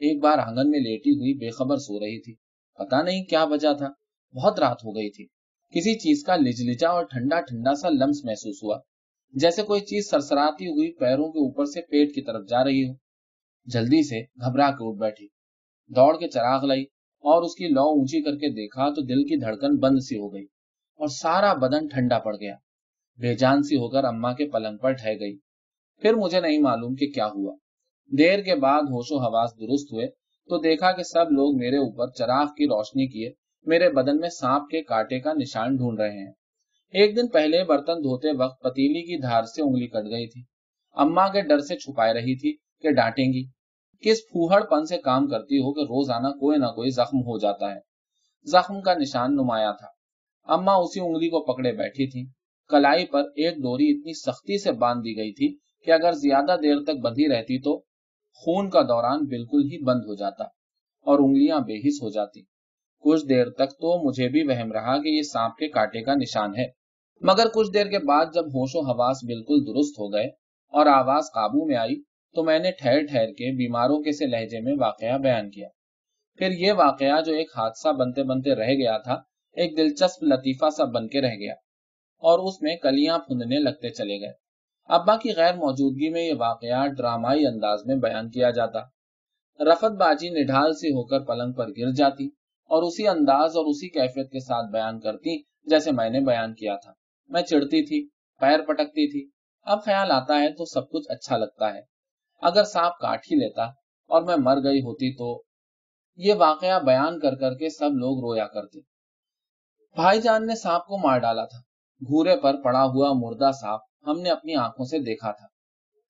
ایک 0.00 0.22
بار 0.22 0.38
آنگن 0.38 0.70
میں 0.70 0.80
لیٹی 0.80 1.10
ہوئی 1.10 1.34
بے 1.34 1.50
خبر 1.50 1.76
سو 1.76 2.00
رہی 2.00 2.20
تھی۔ 2.20 2.34
پتا 2.78 3.02
نہیں 3.02 3.24
کیا 3.24 3.44
وجہ 3.44 3.72
تھا۔ 3.78 3.88
بہت 4.34 4.58
رات 4.58 4.84
ہو 4.84 4.96
گئی 4.96 5.10
تھی۔ 5.10 5.26
کسی 5.72 5.98
چیز 5.98 6.24
کا 6.24 6.36
لجلجا 6.36 6.88
اور 6.88 7.04
ٹھنڈا 7.04 7.40
ٹھنڈا 7.40 7.74
سا 7.74 7.88
لمس 7.88 8.24
محسوس 8.24 8.62
ہوا، 8.62 8.78
جیسے 9.32 9.62
کوئی 9.62 9.80
چیز 9.80 10.10
سرسراتی 10.10 10.66
ہوئی 10.66 10.92
پیروں 10.92 11.32
کے 11.32 11.38
اوپر 11.38 11.64
سے 11.64 11.80
پیٹ 11.80 12.14
کی 12.14 12.22
طرف 12.22 12.48
جا 12.48 12.64
رہی 12.64 12.88
ہو۔ 12.88 12.94
جلدی 13.66 14.02
سے 14.02 14.20
گھبرا 14.20 14.70
کے 14.70 14.88
اٹھ 14.88 14.98
بیٹھی۔ 14.98 15.26
دوڑ 15.88 16.18
کے 16.18 16.28
چراغ 16.28 16.64
لائی 16.64 16.82
اور 17.24 17.42
اس 17.42 17.54
کی 17.54 17.68
لو 17.68 17.82
اونچی 17.82 18.22
کر 18.22 18.36
کے 18.36 18.48
دیکھا 18.48 18.90
تو 18.90 19.00
دل 19.02 19.22
کی 19.24 19.36
دھڑکن 19.36 19.76
بند 19.76 19.98
سی 19.98 20.16
ہو 20.18 20.34
گئی 20.34 20.44
اور 21.00 21.08
سارا 21.08 21.54
بدن 21.54 21.86
ٹھنڈا 21.86 22.18
پڑ 22.18 22.36
گیا۔ 22.36 22.54
بے 23.18 23.34
جان 23.34 23.62
سی 23.62 23.76
ہو 23.76 23.88
کر 23.88 24.04
اما 24.04 24.32
کے 24.32 24.50
پلنگ 24.50 24.76
پر 24.76 24.92
ٹھہ 24.92 25.12
گئی۔ 25.20 25.36
پھر 26.02 26.14
مجھے 26.14 26.40
نہیں 26.40 26.58
معلوم 26.58 26.94
کہ 26.94 27.06
کیا 27.06 27.26
ہوا۔ 27.26 27.56
دیر 28.18 28.42
کے 28.42 28.54
بعد 28.54 28.82
ہوش 28.82 29.06
و 29.10 29.18
حواس 29.18 29.50
درست 29.50 29.92
ہوئے 29.92 30.06
تو 30.48 30.58
دیکھا 30.58 30.92
کہ 30.92 31.02
سب 31.02 31.32
لوگ 31.32 31.56
میرے 31.56 31.76
اوپر 31.76 32.10
چراغ 32.10 32.46
کی 32.46 32.64
روشنی 32.64 33.06
کیے، 33.06 33.32
میرے 33.62 33.88
بدن 33.88 34.16
میں 34.16 34.28
سانپ 34.28 34.68
کے 34.70 34.82
کاٹے 34.82 35.20
کا 35.20 35.32
نشان 35.32 35.76
ڈھونڈ 35.76 36.00
رہے 36.00 36.18
ہیں۔ 36.18 36.32
ایک 36.92 37.16
دن 37.16 37.28
پہلے 37.28 37.64
برتن 37.64 37.92
دھوتے 37.92 38.28
وقت 38.38 38.62
پتیلی 38.62 39.02
کی 39.02 39.16
دھار 39.16 39.42
سے 39.42 39.62
انگلی 39.62 39.86
کٹ 39.86 40.10
گئی 40.10 40.26
تھی۔ 40.26 40.42
اما 40.92 41.28
کے 41.28 41.40
ڈر 41.40 41.58
سے 41.58 41.76
چھپائے 41.76 42.14
رہی 42.14 42.38
تھی 42.38 42.56
کہ 42.82 42.90
ڈانٹیں 42.90 43.32
گی۔ 43.32 43.44
کس 44.00 44.18
پھوہڑ 44.28 44.64
پن 44.64 44.84
سے 44.84 44.98
کام 44.98 45.26
کرتی 45.26 45.58
ہو 45.58 45.72
کہ 45.72 45.80
روزانہ 45.80 46.28
کوئی 46.28 46.58
نہ 46.58 46.66
کوئی 46.66 46.90
زخم 46.90 47.18
ہو 47.18 47.38
جاتا 47.38 47.74
ہے۔ 47.74 47.80
زخم 48.44 48.80
کا 48.80 48.94
نشان 48.94 49.34
نمایاں 49.34 49.72
تھا۔ 49.72 49.86
اما 50.52 50.74
اسی 50.74 51.00
انگلی 51.00 51.28
کو 51.28 51.52
پکڑے 51.52 51.72
بیٹھی 51.72 52.10
تھی 52.10 52.26
کلائی 52.68 53.06
پر 53.06 53.20
ایک 53.20 53.56
ڈوری 53.56 53.90
اتنی 53.90 54.12
سختی 54.12 54.58
سے 54.58 54.72
باندھ 54.72 55.00
دی 55.00 55.16
گئی 55.16 55.32
تھی 55.32 55.58
کہ 55.84 55.90
اگر 55.90 56.12
زیادہ 56.12 56.56
دیر 56.62 56.82
تک 56.82 57.00
بندھی 57.00 57.28
رہتی 57.28 57.58
تو 57.58 57.78
خون 58.34 58.70
کا 58.70 58.82
دوران 58.82 59.24
بالکل 59.24 59.62
ہی 59.62 59.82
بند 59.82 60.00
ہو 60.00 60.14
جاتا 60.14 60.44
اور 61.06 61.18
انگلیاں 61.18 61.60
بے 61.60 61.88
حس 61.88 62.02
ہو 62.02 62.10
جاتی۔ 62.10 62.42
کچھ 63.04 63.26
دیر 63.28 63.50
تک 63.50 63.70
تو 63.70 64.08
مجھے 64.08 64.28
بھی 64.28 64.42
وہم 64.42 64.72
رہا 64.72 65.02
کہ 65.02 65.08
یہ 65.08 65.22
سانپ 65.22 65.56
کے 65.56 65.68
کاٹے 65.68 66.02
کا 66.02 66.14
نشان 66.14 66.56
ہے۔ 66.56 66.66
مگر 67.20 67.46
کچھ 67.54 67.72
دیر 67.74 67.86
کے 67.86 67.98
بعد 67.98 68.26
جب 68.34 68.46
ہوش 68.46 68.70
و 68.74 68.80
حواس 68.80 69.24
بالکل 69.24 69.66
درست 69.66 69.98
ہو 69.98 70.12
گئے 70.12 70.26
اور 70.72 70.86
آواز 70.86 71.24
قابو 71.34 71.64
میں 71.64 71.76
آئی 71.76 72.02
تو 72.34 72.44
میں 72.44 72.58
نے 72.58 72.70
ٹھہر 72.70 73.06
ٹھہر 73.06 73.26
کے 73.26 73.56
بیماروں 73.56 74.02
کے 74.02 74.12
سے 74.12 74.26
لہجے 74.26 74.60
میں 74.60 74.72
واقعہ 74.80 75.18
بیان 75.18 75.50
کیا۔ 75.50 75.68
پھر 76.38 76.50
یہ 76.50 76.72
واقعہ 76.72 77.20
جو 77.20 77.32
ایک 77.32 77.50
حادثہ 77.56 77.88
بنتے 77.88 78.22
بنتے 78.22 78.54
رہ 78.54 78.72
گیا 78.72 78.98
تھا، 78.98 79.14
ایک 79.56 79.76
دلچسپ 79.76 80.22
لطیفہ 80.22 80.70
سا 80.70 80.84
بن 80.84 81.08
کے 81.08 81.20
رہ 81.20 81.34
گیا 81.34 81.54
اور 82.22 82.38
اس 82.38 82.62
میں 82.62 82.76
کلیاں 82.76 83.18
پھندنے 83.18 83.58
لگتے 83.58 83.90
چلے 83.90 84.20
گئے۔ 84.20 84.43
ابا 84.88 85.16
کی 85.16 85.34
غیر 85.36 85.54
موجودگی 85.54 86.08
میں 86.08 86.22
یہ 86.22 86.34
واقعہ 86.38 86.86
ڈرامائی 86.86 87.46
انداز 87.46 87.86
میں 87.86 87.96
بیان 87.96 88.30
کیا 88.30 88.50
جاتا۔ 88.50 88.78
رفت 89.60 89.96
باجی 89.98 90.28
نڈھال 90.28 90.72
سے 90.72 90.88
ہو 90.88 91.04
کر 91.04 91.20
پلنگ 91.20 91.52
پر 91.52 91.68
گر 91.68 91.92
جاتی 91.92 92.26
اور 92.70 92.82
اسی 92.82 93.08
انداز 93.08 93.56
اور 93.56 93.64
اسی 93.66 93.88
کیفیت 93.88 94.30
کے 94.30 94.40
ساتھ 94.40 94.72
بیان 94.72 95.00
کرتی 95.00 95.42
جیسے 95.42 95.92
میں 95.92 96.10
نے 96.10 96.20
بیان 96.20 96.54
کیا 96.54 96.76
تھا۔ 96.76 96.92
میں 97.28 97.42
چڑھتی 97.42 97.86
تھی، 97.86 98.08
پیر 98.40 98.60
پٹکتی 98.60 99.10
تھی۔ 99.10 99.30
اب 99.62 99.84
خیال 99.84 100.10
آتا 100.10 100.40
ہے 100.40 100.52
تو 100.52 100.64
سب 100.64 100.90
کچھ 100.90 101.06
اچھا 101.08 101.36
لگتا 101.36 101.74
ہے۔ 101.74 101.80
اگر 102.42 102.64
سانپ 102.64 102.98
کاٹ 103.00 103.18
ہی 103.18 103.36
لیتا 103.36 103.62
اور 104.08 104.22
میں 104.22 104.36
مر 104.36 104.56
گئی 104.56 104.80
ہوتی 104.80 105.16
تو 105.16 105.42
یہ 106.16 106.34
واقعہ 106.34 106.80
بیان 106.80 107.20
کر 107.20 107.34
کر 107.34 107.54
کے 107.54 107.68
سب 107.68 107.90
لوگ 107.90 108.30
رویا 108.30 108.46
کرتے۔ 108.46 108.80
بھائی 109.96 110.20
جان 110.20 110.46
نے 110.46 110.54
سانپ 110.54 110.86
کو 110.86 110.98
مار 110.98 111.18
ڈالا 111.18 111.44
تھا۔ 111.44 111.58
گھورے 112.00 112.36
پر 112.36 112.62
پڑا 112.62 112.84
ہوا 112.84 113.12
مردہ 113.12 113.50
سانپ 113.60 113.80
ہم 114.06 114.20
نے 114.20 114.30
اپنی 114.30 114.54
آنکھوں 114.54 114.86
سے 114.86 114.98
دیکھا 114.98 115.30
تھا۔ 115.30 115.46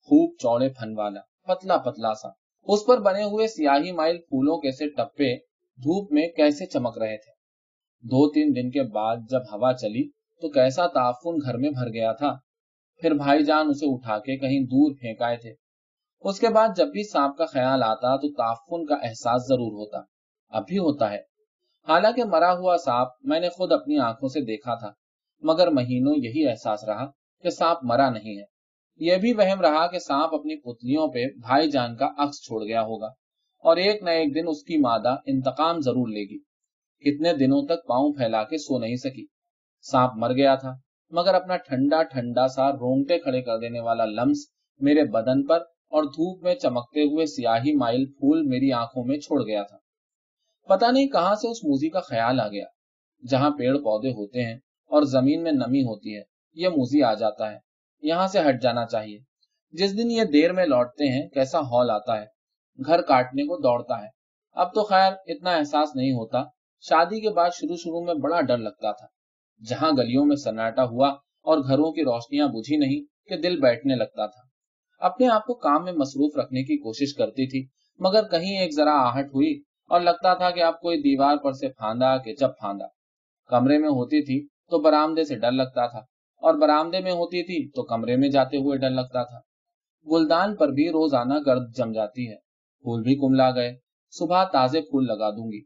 خوب 0.03 0.35
چوڑے 0.39 0.69
پھن 0.69 0.99
والا، 0.99 1.21
پتلا 1.47 1.77
پتلا 1.77 2.15
سا۔ 2.15 2.29
اس 2.63 2.87
پر 2.87 3.01
بنے 3.01 3.23
ہوئے 3.23 3.47
سیاہی 3.47 3.93
مائل 3.93 4.19
پھولوں 4.19 4.59
کے 4.59 4.73
سے 4.73 4.91
ٹپے 4.91 5.37
دھوپ 5.79 6.13
میں 6.13 6.29
کیسے 6.29 6.67
چمک 6.67 6.99
رہے 6.99 7.17
تھے۔ 7.17 7.33
دو 8.03 8.31
تین 8.31 8.57
دن 8.57 8.71
کے 8.71 8.83
بعد 8.83 9.17
جب 9.31 9.41
ہوا 9.53 9.73
چلی 9.73 10.09
تو 10.41 10.49
کیسا 10.49 10.87
تعفن 10.87 11.37
گھر 11.47 11.57
میں 11.57 11.71
بھر 11.71 11.89
گیا 11.89 12.13
تھا۔ 12.13 12.35
پھر 13.01 13.15
بھائی 13.15 13.45
جان 13.45 13.69
اسے 13.69 13.87
اٹھا 13.89 14.19
کے 14.19 14.37
کہیں 14.37 14.61
دور 14.61 14.95
پھینکائے 15.01 15.37
تھے۔ 15.37 15.55
اس 16.21 16.41
کے 16.41 16.49
بعد 16.49 16.69
جب 16.77 16.87
بھی 16.87 17.03
سانپ 17.03 17.37
کا 17.37 17.45
خیال 17.45 17.83
آتا 17.83 18.17
تو 18.17 18.33
تعفن 18.33 18.87
کا 18.87 18.95
احساس 18.95 19.43
ضرور 19.43 19.73
ہوتا۔ 19.73 19.99
اب 20.49 20.63
بھی 20.69 20.79
ہوتا 20.79 21.11
ہے۔ 21.11 21.19
حالانکہ 21.89 22.25
مرا 22.25 22.53
ہوا 22.53 22.77
سانپ 22.77 23.09
میں 23.23 23.41
نے 23.41 23.49
خود 23.49 23.73
اپنی 23.73 23.99
آنکھوں 23.99 24.29
سے 24.29 24.41
دیکھا 24.41 24.75
تھا، 24.75 24.91
مگر 25.43 25.71
مہینوں 25.71 26.15
یہی 26.17 26.49
احساس 26.49 26.85
رہا۔ 26.85 27.07
کہ 27.45 27.51
سانپ 27.51 27.79
مرا 27.83 28.11
نہیں 28.11 28.39
ہے۔ 28.39 28.45
یہ 29.01 29.17
بھی 29.17 29.33
وہم 29.33 29.61
رہا 29.61 29.87
کہ 29.87 29.99
سانپ 29.99 30.35
اپنی 30.35 30.57
پتلیوں 30.57 31.09
پہ 31.09 31.25
بھائی 31.41 31.71
جان 31.71 31.97
کا 31.97 32.09
عکس 32.19 32.45
چھوڑ 32.45 32.65
گیا 32.65 32.83
ہوگا 32.83 33.07
اور 33.65 33.77
ایک 33.77 34.03
نہ 34.03 34.11
ایک 34.11 34.35
دن 34.35 34.49
اس 34.49 34.63
کی 34.63 34.77
مادہ 34.77 35.17
انتقام 35.27 35.81
ضرور 35.81 36.09
لے 36.09 36.23
گی۔ 36.23 36.39
کتنے 37.05 37.33
دنوں 37.33 37.67
تک 37.67 37.87
پاؤں 37.87 38.13
پھیلا 38.13 38.45
کے 38.45 38.59
سو 38.59 38.79
نہیں 38.79 38.97
سکی۔ 38.97 39.27
سانپ 39.85 40.13
مر 40.15 40.33
گیا 40.33 40.55
تھا، 40.55 40.73
مگر 41.11 41.35
اپنا 41.35 41.57
ٹھنڈا 41.57 42.03
ٹھنڈا 42.03 42.49
سا 42.49 42.71
رونگٹے 42.73 43.19
کھڑے 43.19 43.43
کر 43.43 43.59
دینے 43.59 43.81
والا 43.81 44.05
لمس 44.05 44.39
میرے 44.81 45.05
بدن 45.05 45.47
پر 45.47 45.61
اور 45.89 46.05
دھوپ 46.05 46.43
میں 46.43 46.55
چمکتے 46.55 47.01
ہوئے 47.01 47.27
سیاہی 47.27 47.77
مائل 47.77 48.05
پھول 48.07 48.43
میری 48.43 48.73
آنکھوں 48.73 49.05
میں 49.05 49.19
چھوڑ 49.19 49.47
گیا 49.47 49.63
تھا۔ 49.63 49.77
پتا 50.69 50.91
نہیں 50.91 51.07
کہاں 51.07 51.35
سے 51.35 51.49
اس 51.49 51.65
موزی 51.65 51.89
کا 51.89 52.01
خیال 52.01 52.41
آ 52.41 52.49
گیا، 52.49 52.65
جہاں 53.29 53.51
پیڑ 53.51 53.77
پودے 53.79 54.11
ہوتے 54.11 54.45
ہیں 54.45 54.55
اور 54.91 55.03
زمین 55.03 55.43
میں 55.43 55.53
نمی 55.53 55.83
ہوتی 55.83 56.17
ہے۔ 56.17 56.34
یہ 56.55 56.69
موزی 56.69 57.03
آ 57.03 57.15
جاتا 57.15 57.53
ہے، 57.53 57.59
یہاں 58.03 58.29
سے 58.29 58.39
ہٹ 58.41 58.63
جانا 58.63 58.87
چاہیے۔ 58.87 59.19
جس 59.73 59.99
دن 59.99 60.11
یہ 60.11 60.23
دیر 60.25 60.53
میں 60.53 60.67
لوٹتے 60.67 61.09
ہیں، 61.09 61.29
کیسا 61.29 61.61
ہال 61.61 61.91
آتا 61.91 62.21
ہے۔ 62.21 62.27
گھر 62.87 63.03
کاٹنے 63.03 63.43
کو 63.43 63.57
دوڑتا 63.57 64.03
ہے۔ 64.03 64.09
اب 64.53 64.75
تو 64.75 64.85
خیر، 64.85 65.13
اتنا 65.27 65.51
احساس 65.51 65.97
نہیں 65.97 66.13
ہوتا۔ 66.13 66.43
شادی 66.81 67.21
کے 67.21 67.31
بعد 67.31 67.51
شروع 67.55 67.77
شروع 67.77 68.05
میں 68.05 68.15
بڑا 68.15 68.41
ڈر 68.41 68.59
لگتا 68.59 68.93
تھا۔ 68.93 69.07
جہاں 69.69 69.91
گلیوں 69.99 70.25
میں 70.25 70.37
سناٹا 70.37 70.85
ہوا 70.85 71.09
اور 71.43 71.59
گھروں 71.59 71.93
کی 71.93 72.03
روشنیاں 72.03 72.49
بجھی 72.49 72.77
نہیں 72.77 73.29
کہ 73.29 73.37
دل 73.37 73.61
بیٹھنے 73.61 73.95
لگتا 73.95 74.27
تھا۔ 74.27 74.43
اپنے 75.07 75.29
آپ 75.29 75.47
کو 75.47 75.55
کام 75.55 75.85
میں 75.85 75.93
مصروف 75.93 76.37
رکھنے 76.37 76.63
کی 76.63 76.77
کوشش 76.77 77.15
کرتی 77.15 77.47
تھی، 77.47 77.67
مگر 77.99 78.29
کہیں 78.29 78.59
ایک 78.59 78.75
ذرا 78.75 78.93
آہٹ 78.93 79.25
ہوئی 79.25 79.63
اور 79.89 80.01
لگتا 80.01 80.35
تھا 80.35 80.51
کہ 80.51 80.63
آپ 80.63 80.81
کوئی 80.81 80.99
دیوار 80.99 81.37
پر 81.37 81.53
سے 81.53 81.69
پھاندا 81.69 82.17
کہ 82.17 82.35
جب 82.35 82.49
پھاندا۔ 82.61 82.87
کمرے 83.47 83.79
میں 83.79 83.89
ہوتی 83.89 84.23
تھی 84.23 84.47
تو 84.47 84.79
برامدے 84.79 85.25
سے 85.25 85.35
ڈر 85.35 85.53
لگتا 85.53 85.87
تھا۔ 85.87 86.01
اور 86.45 86.55
برامدے 86.55 87.01
میں 87.01 87.13
ہوتی 87.13 87.43
تھی 87.43 87.69
تو 87.69 87.83
کمرے 87.83 88.17
میں 88.17 88.29
جاتے 88.29 88.57
ہوئے 88.57 88.79
ڈر 88.79 88.91
لگتا 88.91 89.23
تھا۔ 89.23 89.39
گلدان 90.07 90.57
پر 90.57 90.69
بھی 90.69 90.89
روزانہ 90.89 91.35
گرد 91.47 91.75
جم 91.77 91.93
جاتی 91.93 92.31
ہے۔ 92.31 92.37
پھول 92.83 93.03
بھی 93.03 93.15
کملا 93.15 93.51
گئے۔ 93.51 93.77
صبح 94.11 94.45
تازے 94.45 94.81
پھول 94.81 95.07
لگا 95.07 95.31
دوں 95.31 95.53
گی۔ 95.53 95.61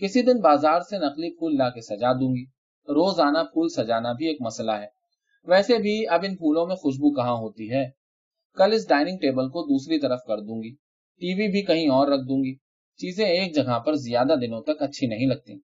کسی 0.00 0.22
دن 0.22 0.40
بازار 0.40 0.80
سے 0.80 0.98
نقلی 0.98 1.30
پھول 1.30 1.56
لا 1.56 1.70
کے 1.70 1.80
سجا 1.80 2.12
دوں 2.12 2.36
گی۔ 2.36 2.44
روزانہ 2.88 3.38
پھول 3.38 3.68
سجانا 3.68 4.12
بھی 4.12 4.26
ایک 4.26 4.36
مسئلہ 4.40 4.70
ہے۔ 4.70 4.86
ویسے 5.44 5.78
بھی 5.78 6.08
اب 6.08 6.24
ان 6.28 6.36
پھولوں 6.36 6.66
میں 6.66 6.76
خوشبو 6.76 7.14
کہاں 7.14 7.34
ہوتی 7.34 7.70
ہے؟ 7.70 7.84
کل 8.54 8.72
اس 8.72 8.88
ڈائننگ 8.88 9.18
ٹیبل 9.18 9.48
کو 9.48 9.62
دوسری 9.62 9.98
طرف 9.98 10.18
کر 10.26 10.38
دوں 10.38 10.62
گی۔ 10.62 10.74
ٹی 11.20 11.34
وی 11.34 11.48
بھی 11.48 11.62
کہیں 11.62 11.88
اور 11.88 12.08
رکھ 12.08 12.28
دوں 12.28 12.44
گی۔ 12.44 12.54
چیزیں 12.98 13.26
ایک 13.26 13.54
جگہ 13.54 13.78
پر 13.78 13.94
زیادہ 13.94 14.34
دنوں 14.40 14.62
تک 14.62 14.82
اچھی 14.82 15.06
نہیں 15.06 15.26
لگتی 15.26 15.58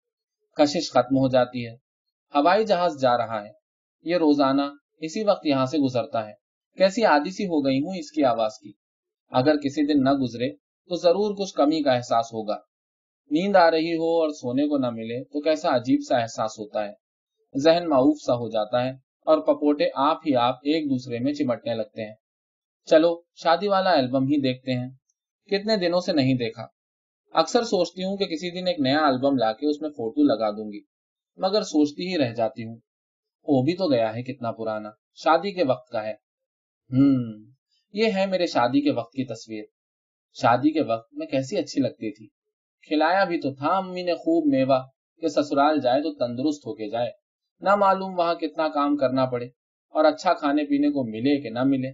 کشش 0.57 0.91
ختم 0.91 1.17
ہو 1.17 1.29
جاتی 1.29 1.67
ہے۔ 1.67 1.73
ہوائی 2.35 2.65
جہاز 2.65 3.01
جا 3.01 3.19
رہا 3.19 3.45
ہے۔ 3.45 3.60
یہ 4.03 4.17
روزانہ 4.17 4.63
اسی 4.99 5.25
وقت 5.25 5.47
یہاں 5.47 5.67
سے 5.67 5.79
گزرتا 5.79 6.29
ہے۔ 6.29 6.33
کیسی 6.77 7.05
عادی 7.05 7.31
سی 7.31 7.45
ہو 7.45 7.65
گئی 7.67 7.79
ہوں 7.79 7.95
اس 7.99 8.13
کی 8.13 8.25
آواز 8.25 8.51
کی۔ 8.59 8.73
اگر 9.31 9.57
کسی 9.57 9.87
دن 9.87 10.05
نہ 10.05 10.11
گزرے 10.11 10.53
تو 10.89 10.97
ضرور 10.97 11.35
کچھ 11.35 11.55
کمی 11.55 11.83
کا 11.83 11.93
احساس 11.93 12.27
ہوگا۔ 12.27 12.57
نیند 13.31 13.57
آ 13.57 13.71
رہی 13.71 13.95
ہو 13.95 14.21
اور 14.21 14.29
سونے 14.29 14.69
کو 14.69 14.79
نہ 14.79 14.91
ملے 14.91 15.25
تو 15.25 15.41
کیسا 15.41 15.77
عجیب 15.77 16.01
سا 16.09 16.19
احساس 16.19 16.59
ہوتا 16.59 16.89
ہے۔ 16.89 16.93
ذہن 17.59 17.89
معوف 17.89 18.17
سا 18.27 18.35
ہو 18.35 18.49
جاتا 18.49 18.85
ہے 18.85 18.91
اور 19.27 19.39
پپوٹے 19.39 19.85
آپ 19.95 20.19
ہی 20.27 20.35
آپ 20.35 20.55
ایک 20.55 20.91
دوسرے 20.91 21.19
میں 21.19 21.33
چمٹنے 21.33 21.75
لگتے 21.75 22.05
ہیں۔ 22.05 22.15
چلو، 22.87 23.21
شادی 23.35 23.69
والا 23.69 23.91
البم 23.91 24.25
ہی 24.25 24.41
دیکھتے 24.41 24.73
ہیں۔ 24.73 24.89
کتنے 25.47 25.77
دنوں 25.77 26.01
سے 26.01 26.13
نہیں 26.13 26.35
دیکھا۔ 26.35 26.67
اکثر 27.33 27.63
سوچتی 27.65 28.05
ہوں 28.05 28.17
کہ 28.17 28.25
کسی 28.25 28.51
دن 28.51 28.67
ایک 28.67 28.81
نیا 28.81 29.07
البم 29.07 29.37
لا 29.37 29.53
کے 29.53 29.71
اس 29.71 29.83
میں 29.83 29.91
فوٹو 29.91 30.23
لگا 30.23 30.51
دوں 30.51 30.73
گی۔ 30.73 30.81
مگر 31.37 31.63
سوچتی 31.63 32.13
ہی 32.13 32.19
رہ 32.19 32.35
جاتی 32.35 32.65
ہوں۔ 32.65 32.77
وہ 33.51 33.63
بھی 33.63 33.75
تو 33.75 33.91
گیا 33.91 34.15
ہے 34.15 34.23
کتنا 34.23 34.53
پرانا۔ 34.53 34.91
شادی 35.15 35.53
کے 35.53 35.65
وقت 35.65 35.89
کا 35.89 36.03
ہے۔ 36.03 36.13
ہم 36.91 37.45
یہ 37.93 38.07
ہے 38.15 38.27
میرے 38.27 38.47
شادی 38.47 38.81
کے 38.81 38.91
وقت 38.91 39.13
کی 39.13 39.25
تصویر۔ 39.25 39.65
شادی 40.33 40.73
کے 40.73 40.83
وقت 40.83 41.15
میں 41.15 41.27
کیسی 41.27 41.57
اچھی 41.57 41.81
لگتی 41.81 42.15
تھی۔ 42.15 42.27
کھلایا 42.89 43.25
بھی 43.25 43.41
تو 43.41 43.55
تھا 43.55 43.69
امی 43.69 44.03
نے 44.03 44.15
خوب 44.15 44.53
میوا 44.53 44.83
کہ 45.21 45.29
سسرال 45.29 45.81
جائے 45.81 46.03
تو 46.03 46.15
تندرست 46.15 46.67
ہو 46.67 46.75
کے 46.75 46.91
جائے۔ 46.91 47.11
نہ 47.61 47.77
معلوم 47.77 48.19
وہاں 48.19 48.35
کتنا 48.35 48.69
کام 48.69 48.97
کرنا 48.97 49.27
پڑے 49.27 49.47
اور 49.89 50.05
اچھا 50.05 50.35
کھانے 50.35 50.65
پینے 50.65 50.89
کو 50.89 51.05
ملے 51.05 51.41
کہ 51.41 51.51
نہ 51.51 51.65
ملے۔ 51.65 51.93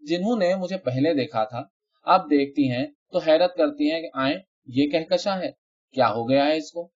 جنہوں 0.00 0.36
نے 0.36 0.54
مجھے 0.54 0.76
پہلے 0.76 1.14
دیکھا 1.14 1.44
تھا، 1.44 1.62
اب 2.02 2.20
دیکھتی 2.30 2.70
ہیں 2.70 2.86
تو 3.12 3.18
حیرت 3.18 3.56
کرتی 3.56 3.90
ہیں 3.90 4.00
کہ 4.00 4.08
آئیں، 4.14 4.36
یہ 4.66 4.90
کہکشاں 4.90 5.36
ہے۔ 5.36 5.50
کیا 5.92 6.08
ہو 6.08 6.28
گیا 6.28 6.44
ہے 6.44 6.56
اس 6.56 6.72
کو؟ 6.72 6.90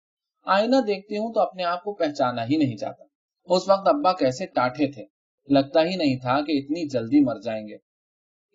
آئینہ 0.46 0.76
دیکھتی 0.86 1.16
ہوں 1.16 1.32
تو 1.32 1.40
اپنے 1.40 1.64
آپ 1.64 1.84
کو 1.84 1.94
پہچانا 1.94 2.44
ہی 2.44 2.56
نہیں 2.56 2.76
چاہتا۔ 2.76 3.09
اس 3.50 3.68
وقت 3.68 3.88
ابا 3.88 4.12
کیسے 4.12 4.46
ٹاٹے 4.46 4.92
تھے؟ 4.92 5.04
لگتا 5.48 5.84
ہی 5.84 5.96
نہیں 5.96 6.16
تھا 6.16 6.40
کہ 6.40 6.52
اتنی 6.58 6.88
جلدی 6.88 7.24
مر 7.24 7.40
جائیں 7.40 7.68
گے۔ 7.68 7.76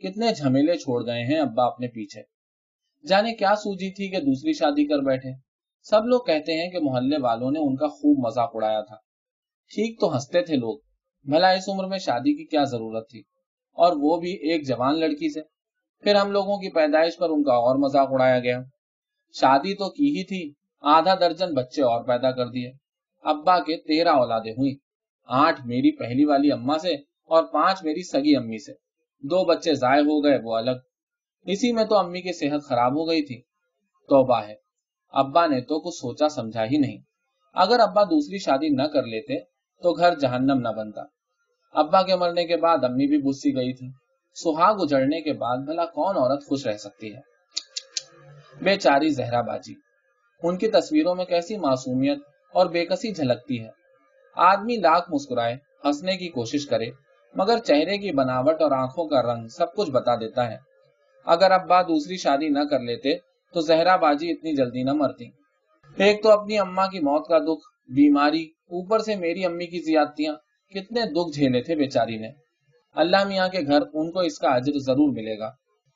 کتنے 0.02 0.34
جھمیلے 0.34 0.76
چھوڑ 0.76 1.06
گئے 1.06 1.24
ہیں 1.24 1.40
ابا 1.40 1.66
اپنے 1.66 1.88
پیچھے۔ 1.88 2.22
جانے 3.08 3.34
کیا 3.34 3.56
سوجی 3.56 3.92
تھی 3.92 4.10
کہ 4.10 4.20
دوسری 4.20 4.54
شادی 4.54 4.88
کر 4.88 5.00
بیٹھے۔ 5.00 5.30
سب 5.84 6.06
لوگ 6.06 6.22
کہتے 6.22 6.62
ہیں 6.62 6.70
کہ 6.70 6.80
محلے 6.82 7.18
والوں 7.22 7.52
نے 7.52 7.60
ان 7.60 7.76
کا 7.76 7.88
خوب 7.88 8.26
مذاق 8.26 8.52
اڑایا 8.54 8.82
تھا۔ 8.82 8.96
ٹھیک 9.70 10.00
تو 10.00 10.14
ہنستے 10.14 10.42
تھے 10.42 10.56
لوگ، 10.56 10.80
بھلا 11.24 11.50
اس 11.50 11.70
عمر 11.70 11.88
میں 11.88 11.98
شادی 11.98 12.38
کی 12.38 12.46
کیا 12.46 12.64
ضرورت 12.64 13.10
تھی؟ 13.10 13.20
اور 13.74 13.94
وہ 14.00 14.18
بھی 14.18 14.32
ایک 14.32 14.68
جوان 14.68 15.00
لڑکی 15.00 15.34
سے۔ 15.34 15.42
پھر 16.04 16.16
ہم 16.16 16.32
لوگوں 16.32 16.58
کی 16.58 16.70
پیدائش 16.70 17.18
پر 17.18 17.30
ان 17.30 17.44
کا 17.44 17.54
اور 17.54 17.76
مذاق 17.76 18.08
اڑایا 18.12 18.40
گیا۔ 18.40 18.62
شادی 19.34 19.76
تو 19.76 19.90
کی 19.90 20.18
ہی 20.18 20.24
تھی، 20.24 20.54
آدھا 20.82 21.16
درجن 21.16 21.54
بچے 21.54 21.82
اور 21.82 22.04
پیدا 22.04 22.32
کر 22.32 22.48
دیے۔ 22.48 22.72
ابا 23.24 23.60
کے 23.60 23.78
تیرہ 23.78 24.10
اولادیں 24.10 24.52
ہوئی 24.52 24.85
آٹھ 25.26 25.62
میری 25.66 25.98
پہلی 25.98 26.26
والی 26.26 26.52
اما 26.52 26.78
سے 26.78 26.94
اور 27.26 27.44
پانچ 27.44 27.84
میری 27.84 28.04
سگی 28.04 28.36
امی 28.36 28.58
سے۔ 28.58 28.74
دو 29.20 29.46
بچے 29.46 29.74
ضائع 29.74 30.02
ہو 30.02 30.24
گئے، 30.24 30.40
وہ 30.44 30.56
الگ۔ 30.56 30.72
اسی 31.46 31.72
میں 31.72 31.84
تو 31.84 31.98
امی 31.98 32.22
کی 32.22 32.34
صحت 32.34 32.70
خراب 32.70 32.92
ہو 32.92 33.10
گئی 33.10 33.22
تھی۔ 33.22 33.42
توبہ 34.10 34.42
ہے۔ 34.42 34.56
ابا 35.14 35.48
نے 35.48 35.62
تو 35.62 35.80
کچھ 35.80 35.96
سوچا 35.96 36.30
سمجھا 36.30 36.64
ہی 36.64 36.78
نہیں۔ 36.78 36.98
اگر 37.54 37.80
ابا 37.80 38.04
دوسری 38.04 38.38
شادی 38.38 38.70
نہ 38.70 38.84
کر 38.84 39.04
لیتے 39.04 39.40
تو 39.84 39.94
گھر 39.94 40.20
جہنم 40.20 40.60
نہ 40.60 40.68
بنتا۔ 40.68 41.02
ابا 41.74 42.02
کے 42.02 42.16
مرنے 42.16 42.46
کے 42.46 42.58
بعد 42.58 42.78
امی 42.84 43.08
بھی 43.08 43.18
بسی 43.18 43.56
گئی 43.56 43.74
تھی۔ 43.74 43.90
سہاگ 44.36 44.76
اجڑنے 44.80 45.22
کے 45.22 45.34
بعد 45.34 45.58
بھلا 45.58 45.86
کون 45.86 46.18
عورت 46.18 46.46
خوش 46.46 46.68
رہ 46.68 46.78
سکتی 46.78 47.16
ہے؟ 47.16 47.20
بے 48.64 48.76
چاری 48.76 49.10
زہرا 49.10 49.42
باجی، 49.42 49.74
ان 50.44 50.58
کی 50.58 50.68
تصویروں 50.68 51.16
میں 51.16 51.26
کیسی 51.26 51.58
معصومیت 51.58 52.18
اور 52.54 52.66
بے 52.66 52.86
کسی 52.86 53.14
جھلکتی 53.14 53.64
ہے؟ 53.64 53.85
آدمی 54.36 54.76
لاکھ 54.76 55.12
مسکرائے، 55.12 55.56
ہنسنے 55.86 56.18
کی 56.18 56.30
کوشش 56.30 56.66
کرے، 56.66 56.86
مگر 57.36 57.58
چہرے 57.58 57.98
کی 57.98 58.12
بناوٹ 58.12 58.62
اور 58.62 58.72
آنکھوں 58.72 59.08
کا 59.08 59.22
رنگ 59.22 59.48
سب 59.48 59.76
کچھ 59.76 59.92
بتا 59.92 60.16
دیتا 60.16 60.52
ہے۔ 60.52 60.58
اگر 61.26 61.52
ابا 61.52 61.82
دوسری 61.82 62.18
شادی 62.18 62.50
نہ 62.50 62.60
کر 62.70 62.80
لیتے، 62.80 63.16
تو 63.54 63.62
زہرا 63.62 63.96
باجی 63.96 64.32
اتنی 64.32 64.56
جلدی 64.56 64.84
نہ 64.84 64.94
مرتی۔ 64.94 65.26
ایک 65.98 66.24
تو 66.24 66.32
اپنی 66.32 66.58
اما 66.58 66.88
کی 66.88 67.00
موت 67.00 67.28
کا 67.28 67.38
دکھ، 67.38 67.92
بیماری، 67.92 68.44
اوپر 68.44 69.00
سے 69.00 69.16
میری 69.16 69.46
امی 69.46 69.66
کی 69.66 69.80
زیادتیاں، 69.80 70.36
کتنے 70.70 71.02
دکھ 71.02 71.36
جھیلے 71.36 71.62
تھے 71.62 71.76
بیچاری 71.76 72.18
نے۔ 72.18 72.30
اللہ 72.96 73.24
میاں 73.28 73.50
کے 73.50 73.60
گھر 73.68 73.82
ان 73.94 74.12
کو 74.12 74.20
اس 74.20 74.40
کا 74.40 74.58
عجر 74.58 74.80
ضرور 74.80 75.14
ملے 75.14 75.40
گا۔ 75.40 75.52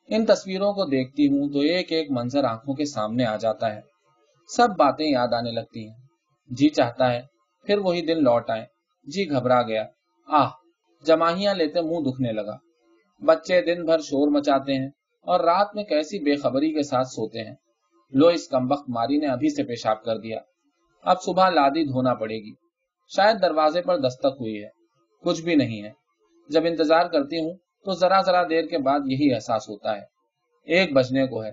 ان 0.08 0.26
تصویروں 0.26 0.74
کو 0.74 0.86
دیکھتی 0.86 1.28
ہوں 1.28 1.50
تو 1.50 1.60
ایک 1.60 1.92
ایک 1.92 2.12
منظر 2.12 2.44
آنکھوں 2.44 2.76
کے 2.76 2.86
سامنے 2.86 3.26
آ 3.26 3.36
جاتا 3.36 3.76
ہے۔ 3.76 3.82
سب 4.56 4.70
باتیں 4.70 5.06
یاد 5.06 5.28
آنے 5.28 5.52
لگتی 5.52 5.88
ہیں۔ 5.88 5.96
جی 6.50 6.70
چاہتا 6.70 7.14
ہے 7.14 7.39
پھر 7.66 7.78
وہی 7.78 8.02
دن 8.02 8.24
لوٹ 8.24 8.50
آئے۔ 8.50 8.66
جی 9.04 9.30
گھبرا 9.30 9.62
گیا۔ 9.62 9.86
آہ، 10.28 10.50
جماہیاں 11.06 11.54
لیتے 11.54 11.82
منہ 11.82 12.10
دکھنے 12.10 12.32
لگا۔ 12.32 12.58
بچے 13.26 13.62
دن 13.62 13.86
بھر 13.86 14.00
شور 14.00 14.28
مچاتے 14.28 14.74
ہیں 14.74 14.90
اور 15.22 15.40
رات 15.40 15.76
میں 15.76 15.84
کیسی 15.84 16.20
بے 16.20 16.36
خبری 16.36 16.74
کے 16.74 16.84
ساتھ 16.84 17.08
سوتے 17.08 17.40
ہیں۔ 17.40 17.56
لو 18.14 18.28
اس 18.28 18.48
کمبخت 18.48 18.90
ماری 18.90 19.18
نے 19.18 19.28
ابھی 19.28 19.50
سے 19.50 19.64
پیشاب 19.64 20.04
کر 20.04 20.18
دیا۔ 20.18 20.40
اب 21.04 21.22
صبح 21.22 21.50
لادی 21.50 21.86
دھونا 21.86 22.14
پڑے 22.14 22.36
گی۔ 22.36 22.54
شاید 23.16 23.42
دروازے 23.42 23.82
پر 23.82 23.98
دستک 23.98 24.38
ہوئی 24.40 24.64
ہے۔ 24.64 24.70
کچھ 25.24 25.42
بھی 25.42 25.56
نہیں 25.56 25.84
ہے۔ 25.84 25.92
جب 26.50 26.66
انتظار 26.66 27.06
کرتی 27.06 27.40
ہوں 27.40 27.54
تو 27.86 27.92
ذرا 27.94 28.22
ذرا 28.22 28.44
دیر 28.44 28.66
کے 28.66 28.78
بعد 28.78 29.00
یہی 29.06 29.34
احساس 29.34 29.70
ہوتا 29.70 29.96
ہے۔ 29.96 30.02
ایک 30.64 30.94
بجنے 30.94 31.28
کو 31.28 31.44
ہے۔ 31.44 31.52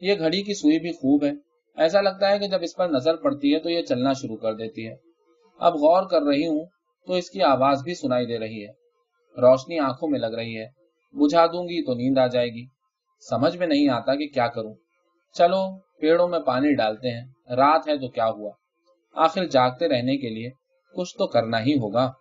یہ 0.00 0.14
گھڑی 0.18 0.42
کی 0.42 0.54
سوئی 0.54 0.78
بھی 0.78 0.92
خوب 0.92 1.24
ہے۔ 1.24 1.30
ایسا 1.76 2.00
لگتا 2.00 2.30
ہے 2.30 2.38
کہ 2.38 2.46
جب 2.48 2.58
اس 2.62 2.76
پر 2.76 2.88
نظر 2.88 3.16
پڑتی 3.16 3.54
ہے 3.54 3.58
تو 3.58 3.70
یہ 3.70 3.82
چلنا 3.82 4.12
شروع 4.12 4.36
کر 4.36 4.54
دیتی 4.54 4.88
ہے۔ 4.88 5.07
اب 5.58 5.74
غور 5.74 6.08
کر 6.08 6.22
رہی 6.22 6.46
ہوں 6.46 6.64
تو 7.06 7.12
اس 7.12 7.30
کی 7.30 7.42
آواز 7.42 7.82
بھی 7.82 7.94
سنائی 7.94 8.26
دے 8.26 8.38
رہی 8.38 8.66
ہے۔ 8.66 8.70
روشنی 9.40 9.78
آنکھوں 9.78 10.08
میں 10.08 10.18
لگ 10.18 10.26
رہی 10.26 10.58
ہے۔ 10.58 10.66
بجھا 11.12 11.46
دوں 11.46 11.64
گی 11.64 11.84
تو 11.84 11.94
نیند 11.94 12.18
آ 12.18 12.26
جائے 12.26 12.48
گی۔ 12.48 12.66
سمجھ 13.30 13.56
میں 13.56 13.66
نہیں 13.66 13.88
آتا 13.88 14.14
کہ 14.14 14.26
کیا 14.26 14.48
کروں۔ 14.48 14.74
چلو، 15.32 15.78
پیڑوں 15.78 16.28
میں 16.28 16.38
پانی 16.38 16.74
ڈالتے 16.74 17.08
ہیں۔ 17.10 17.26
رات 17.56 17.88
ہے 17.88 17.98
تو 17.98 18.08
کیا 18.08 18.28
ہوا؟ 18.28 18.50
آخر 19.14 19.44
جاگتے 19.44 19.88
رہنے 19.88 20.16
کے 20.16 20.28
لیے 20.28 20.50
کچھ 20.94 21.16
تو 21.18 21.26
کرنا 21.26 21.60
ہی 21.60 21.74
ہوگا۔ 21.74 22.12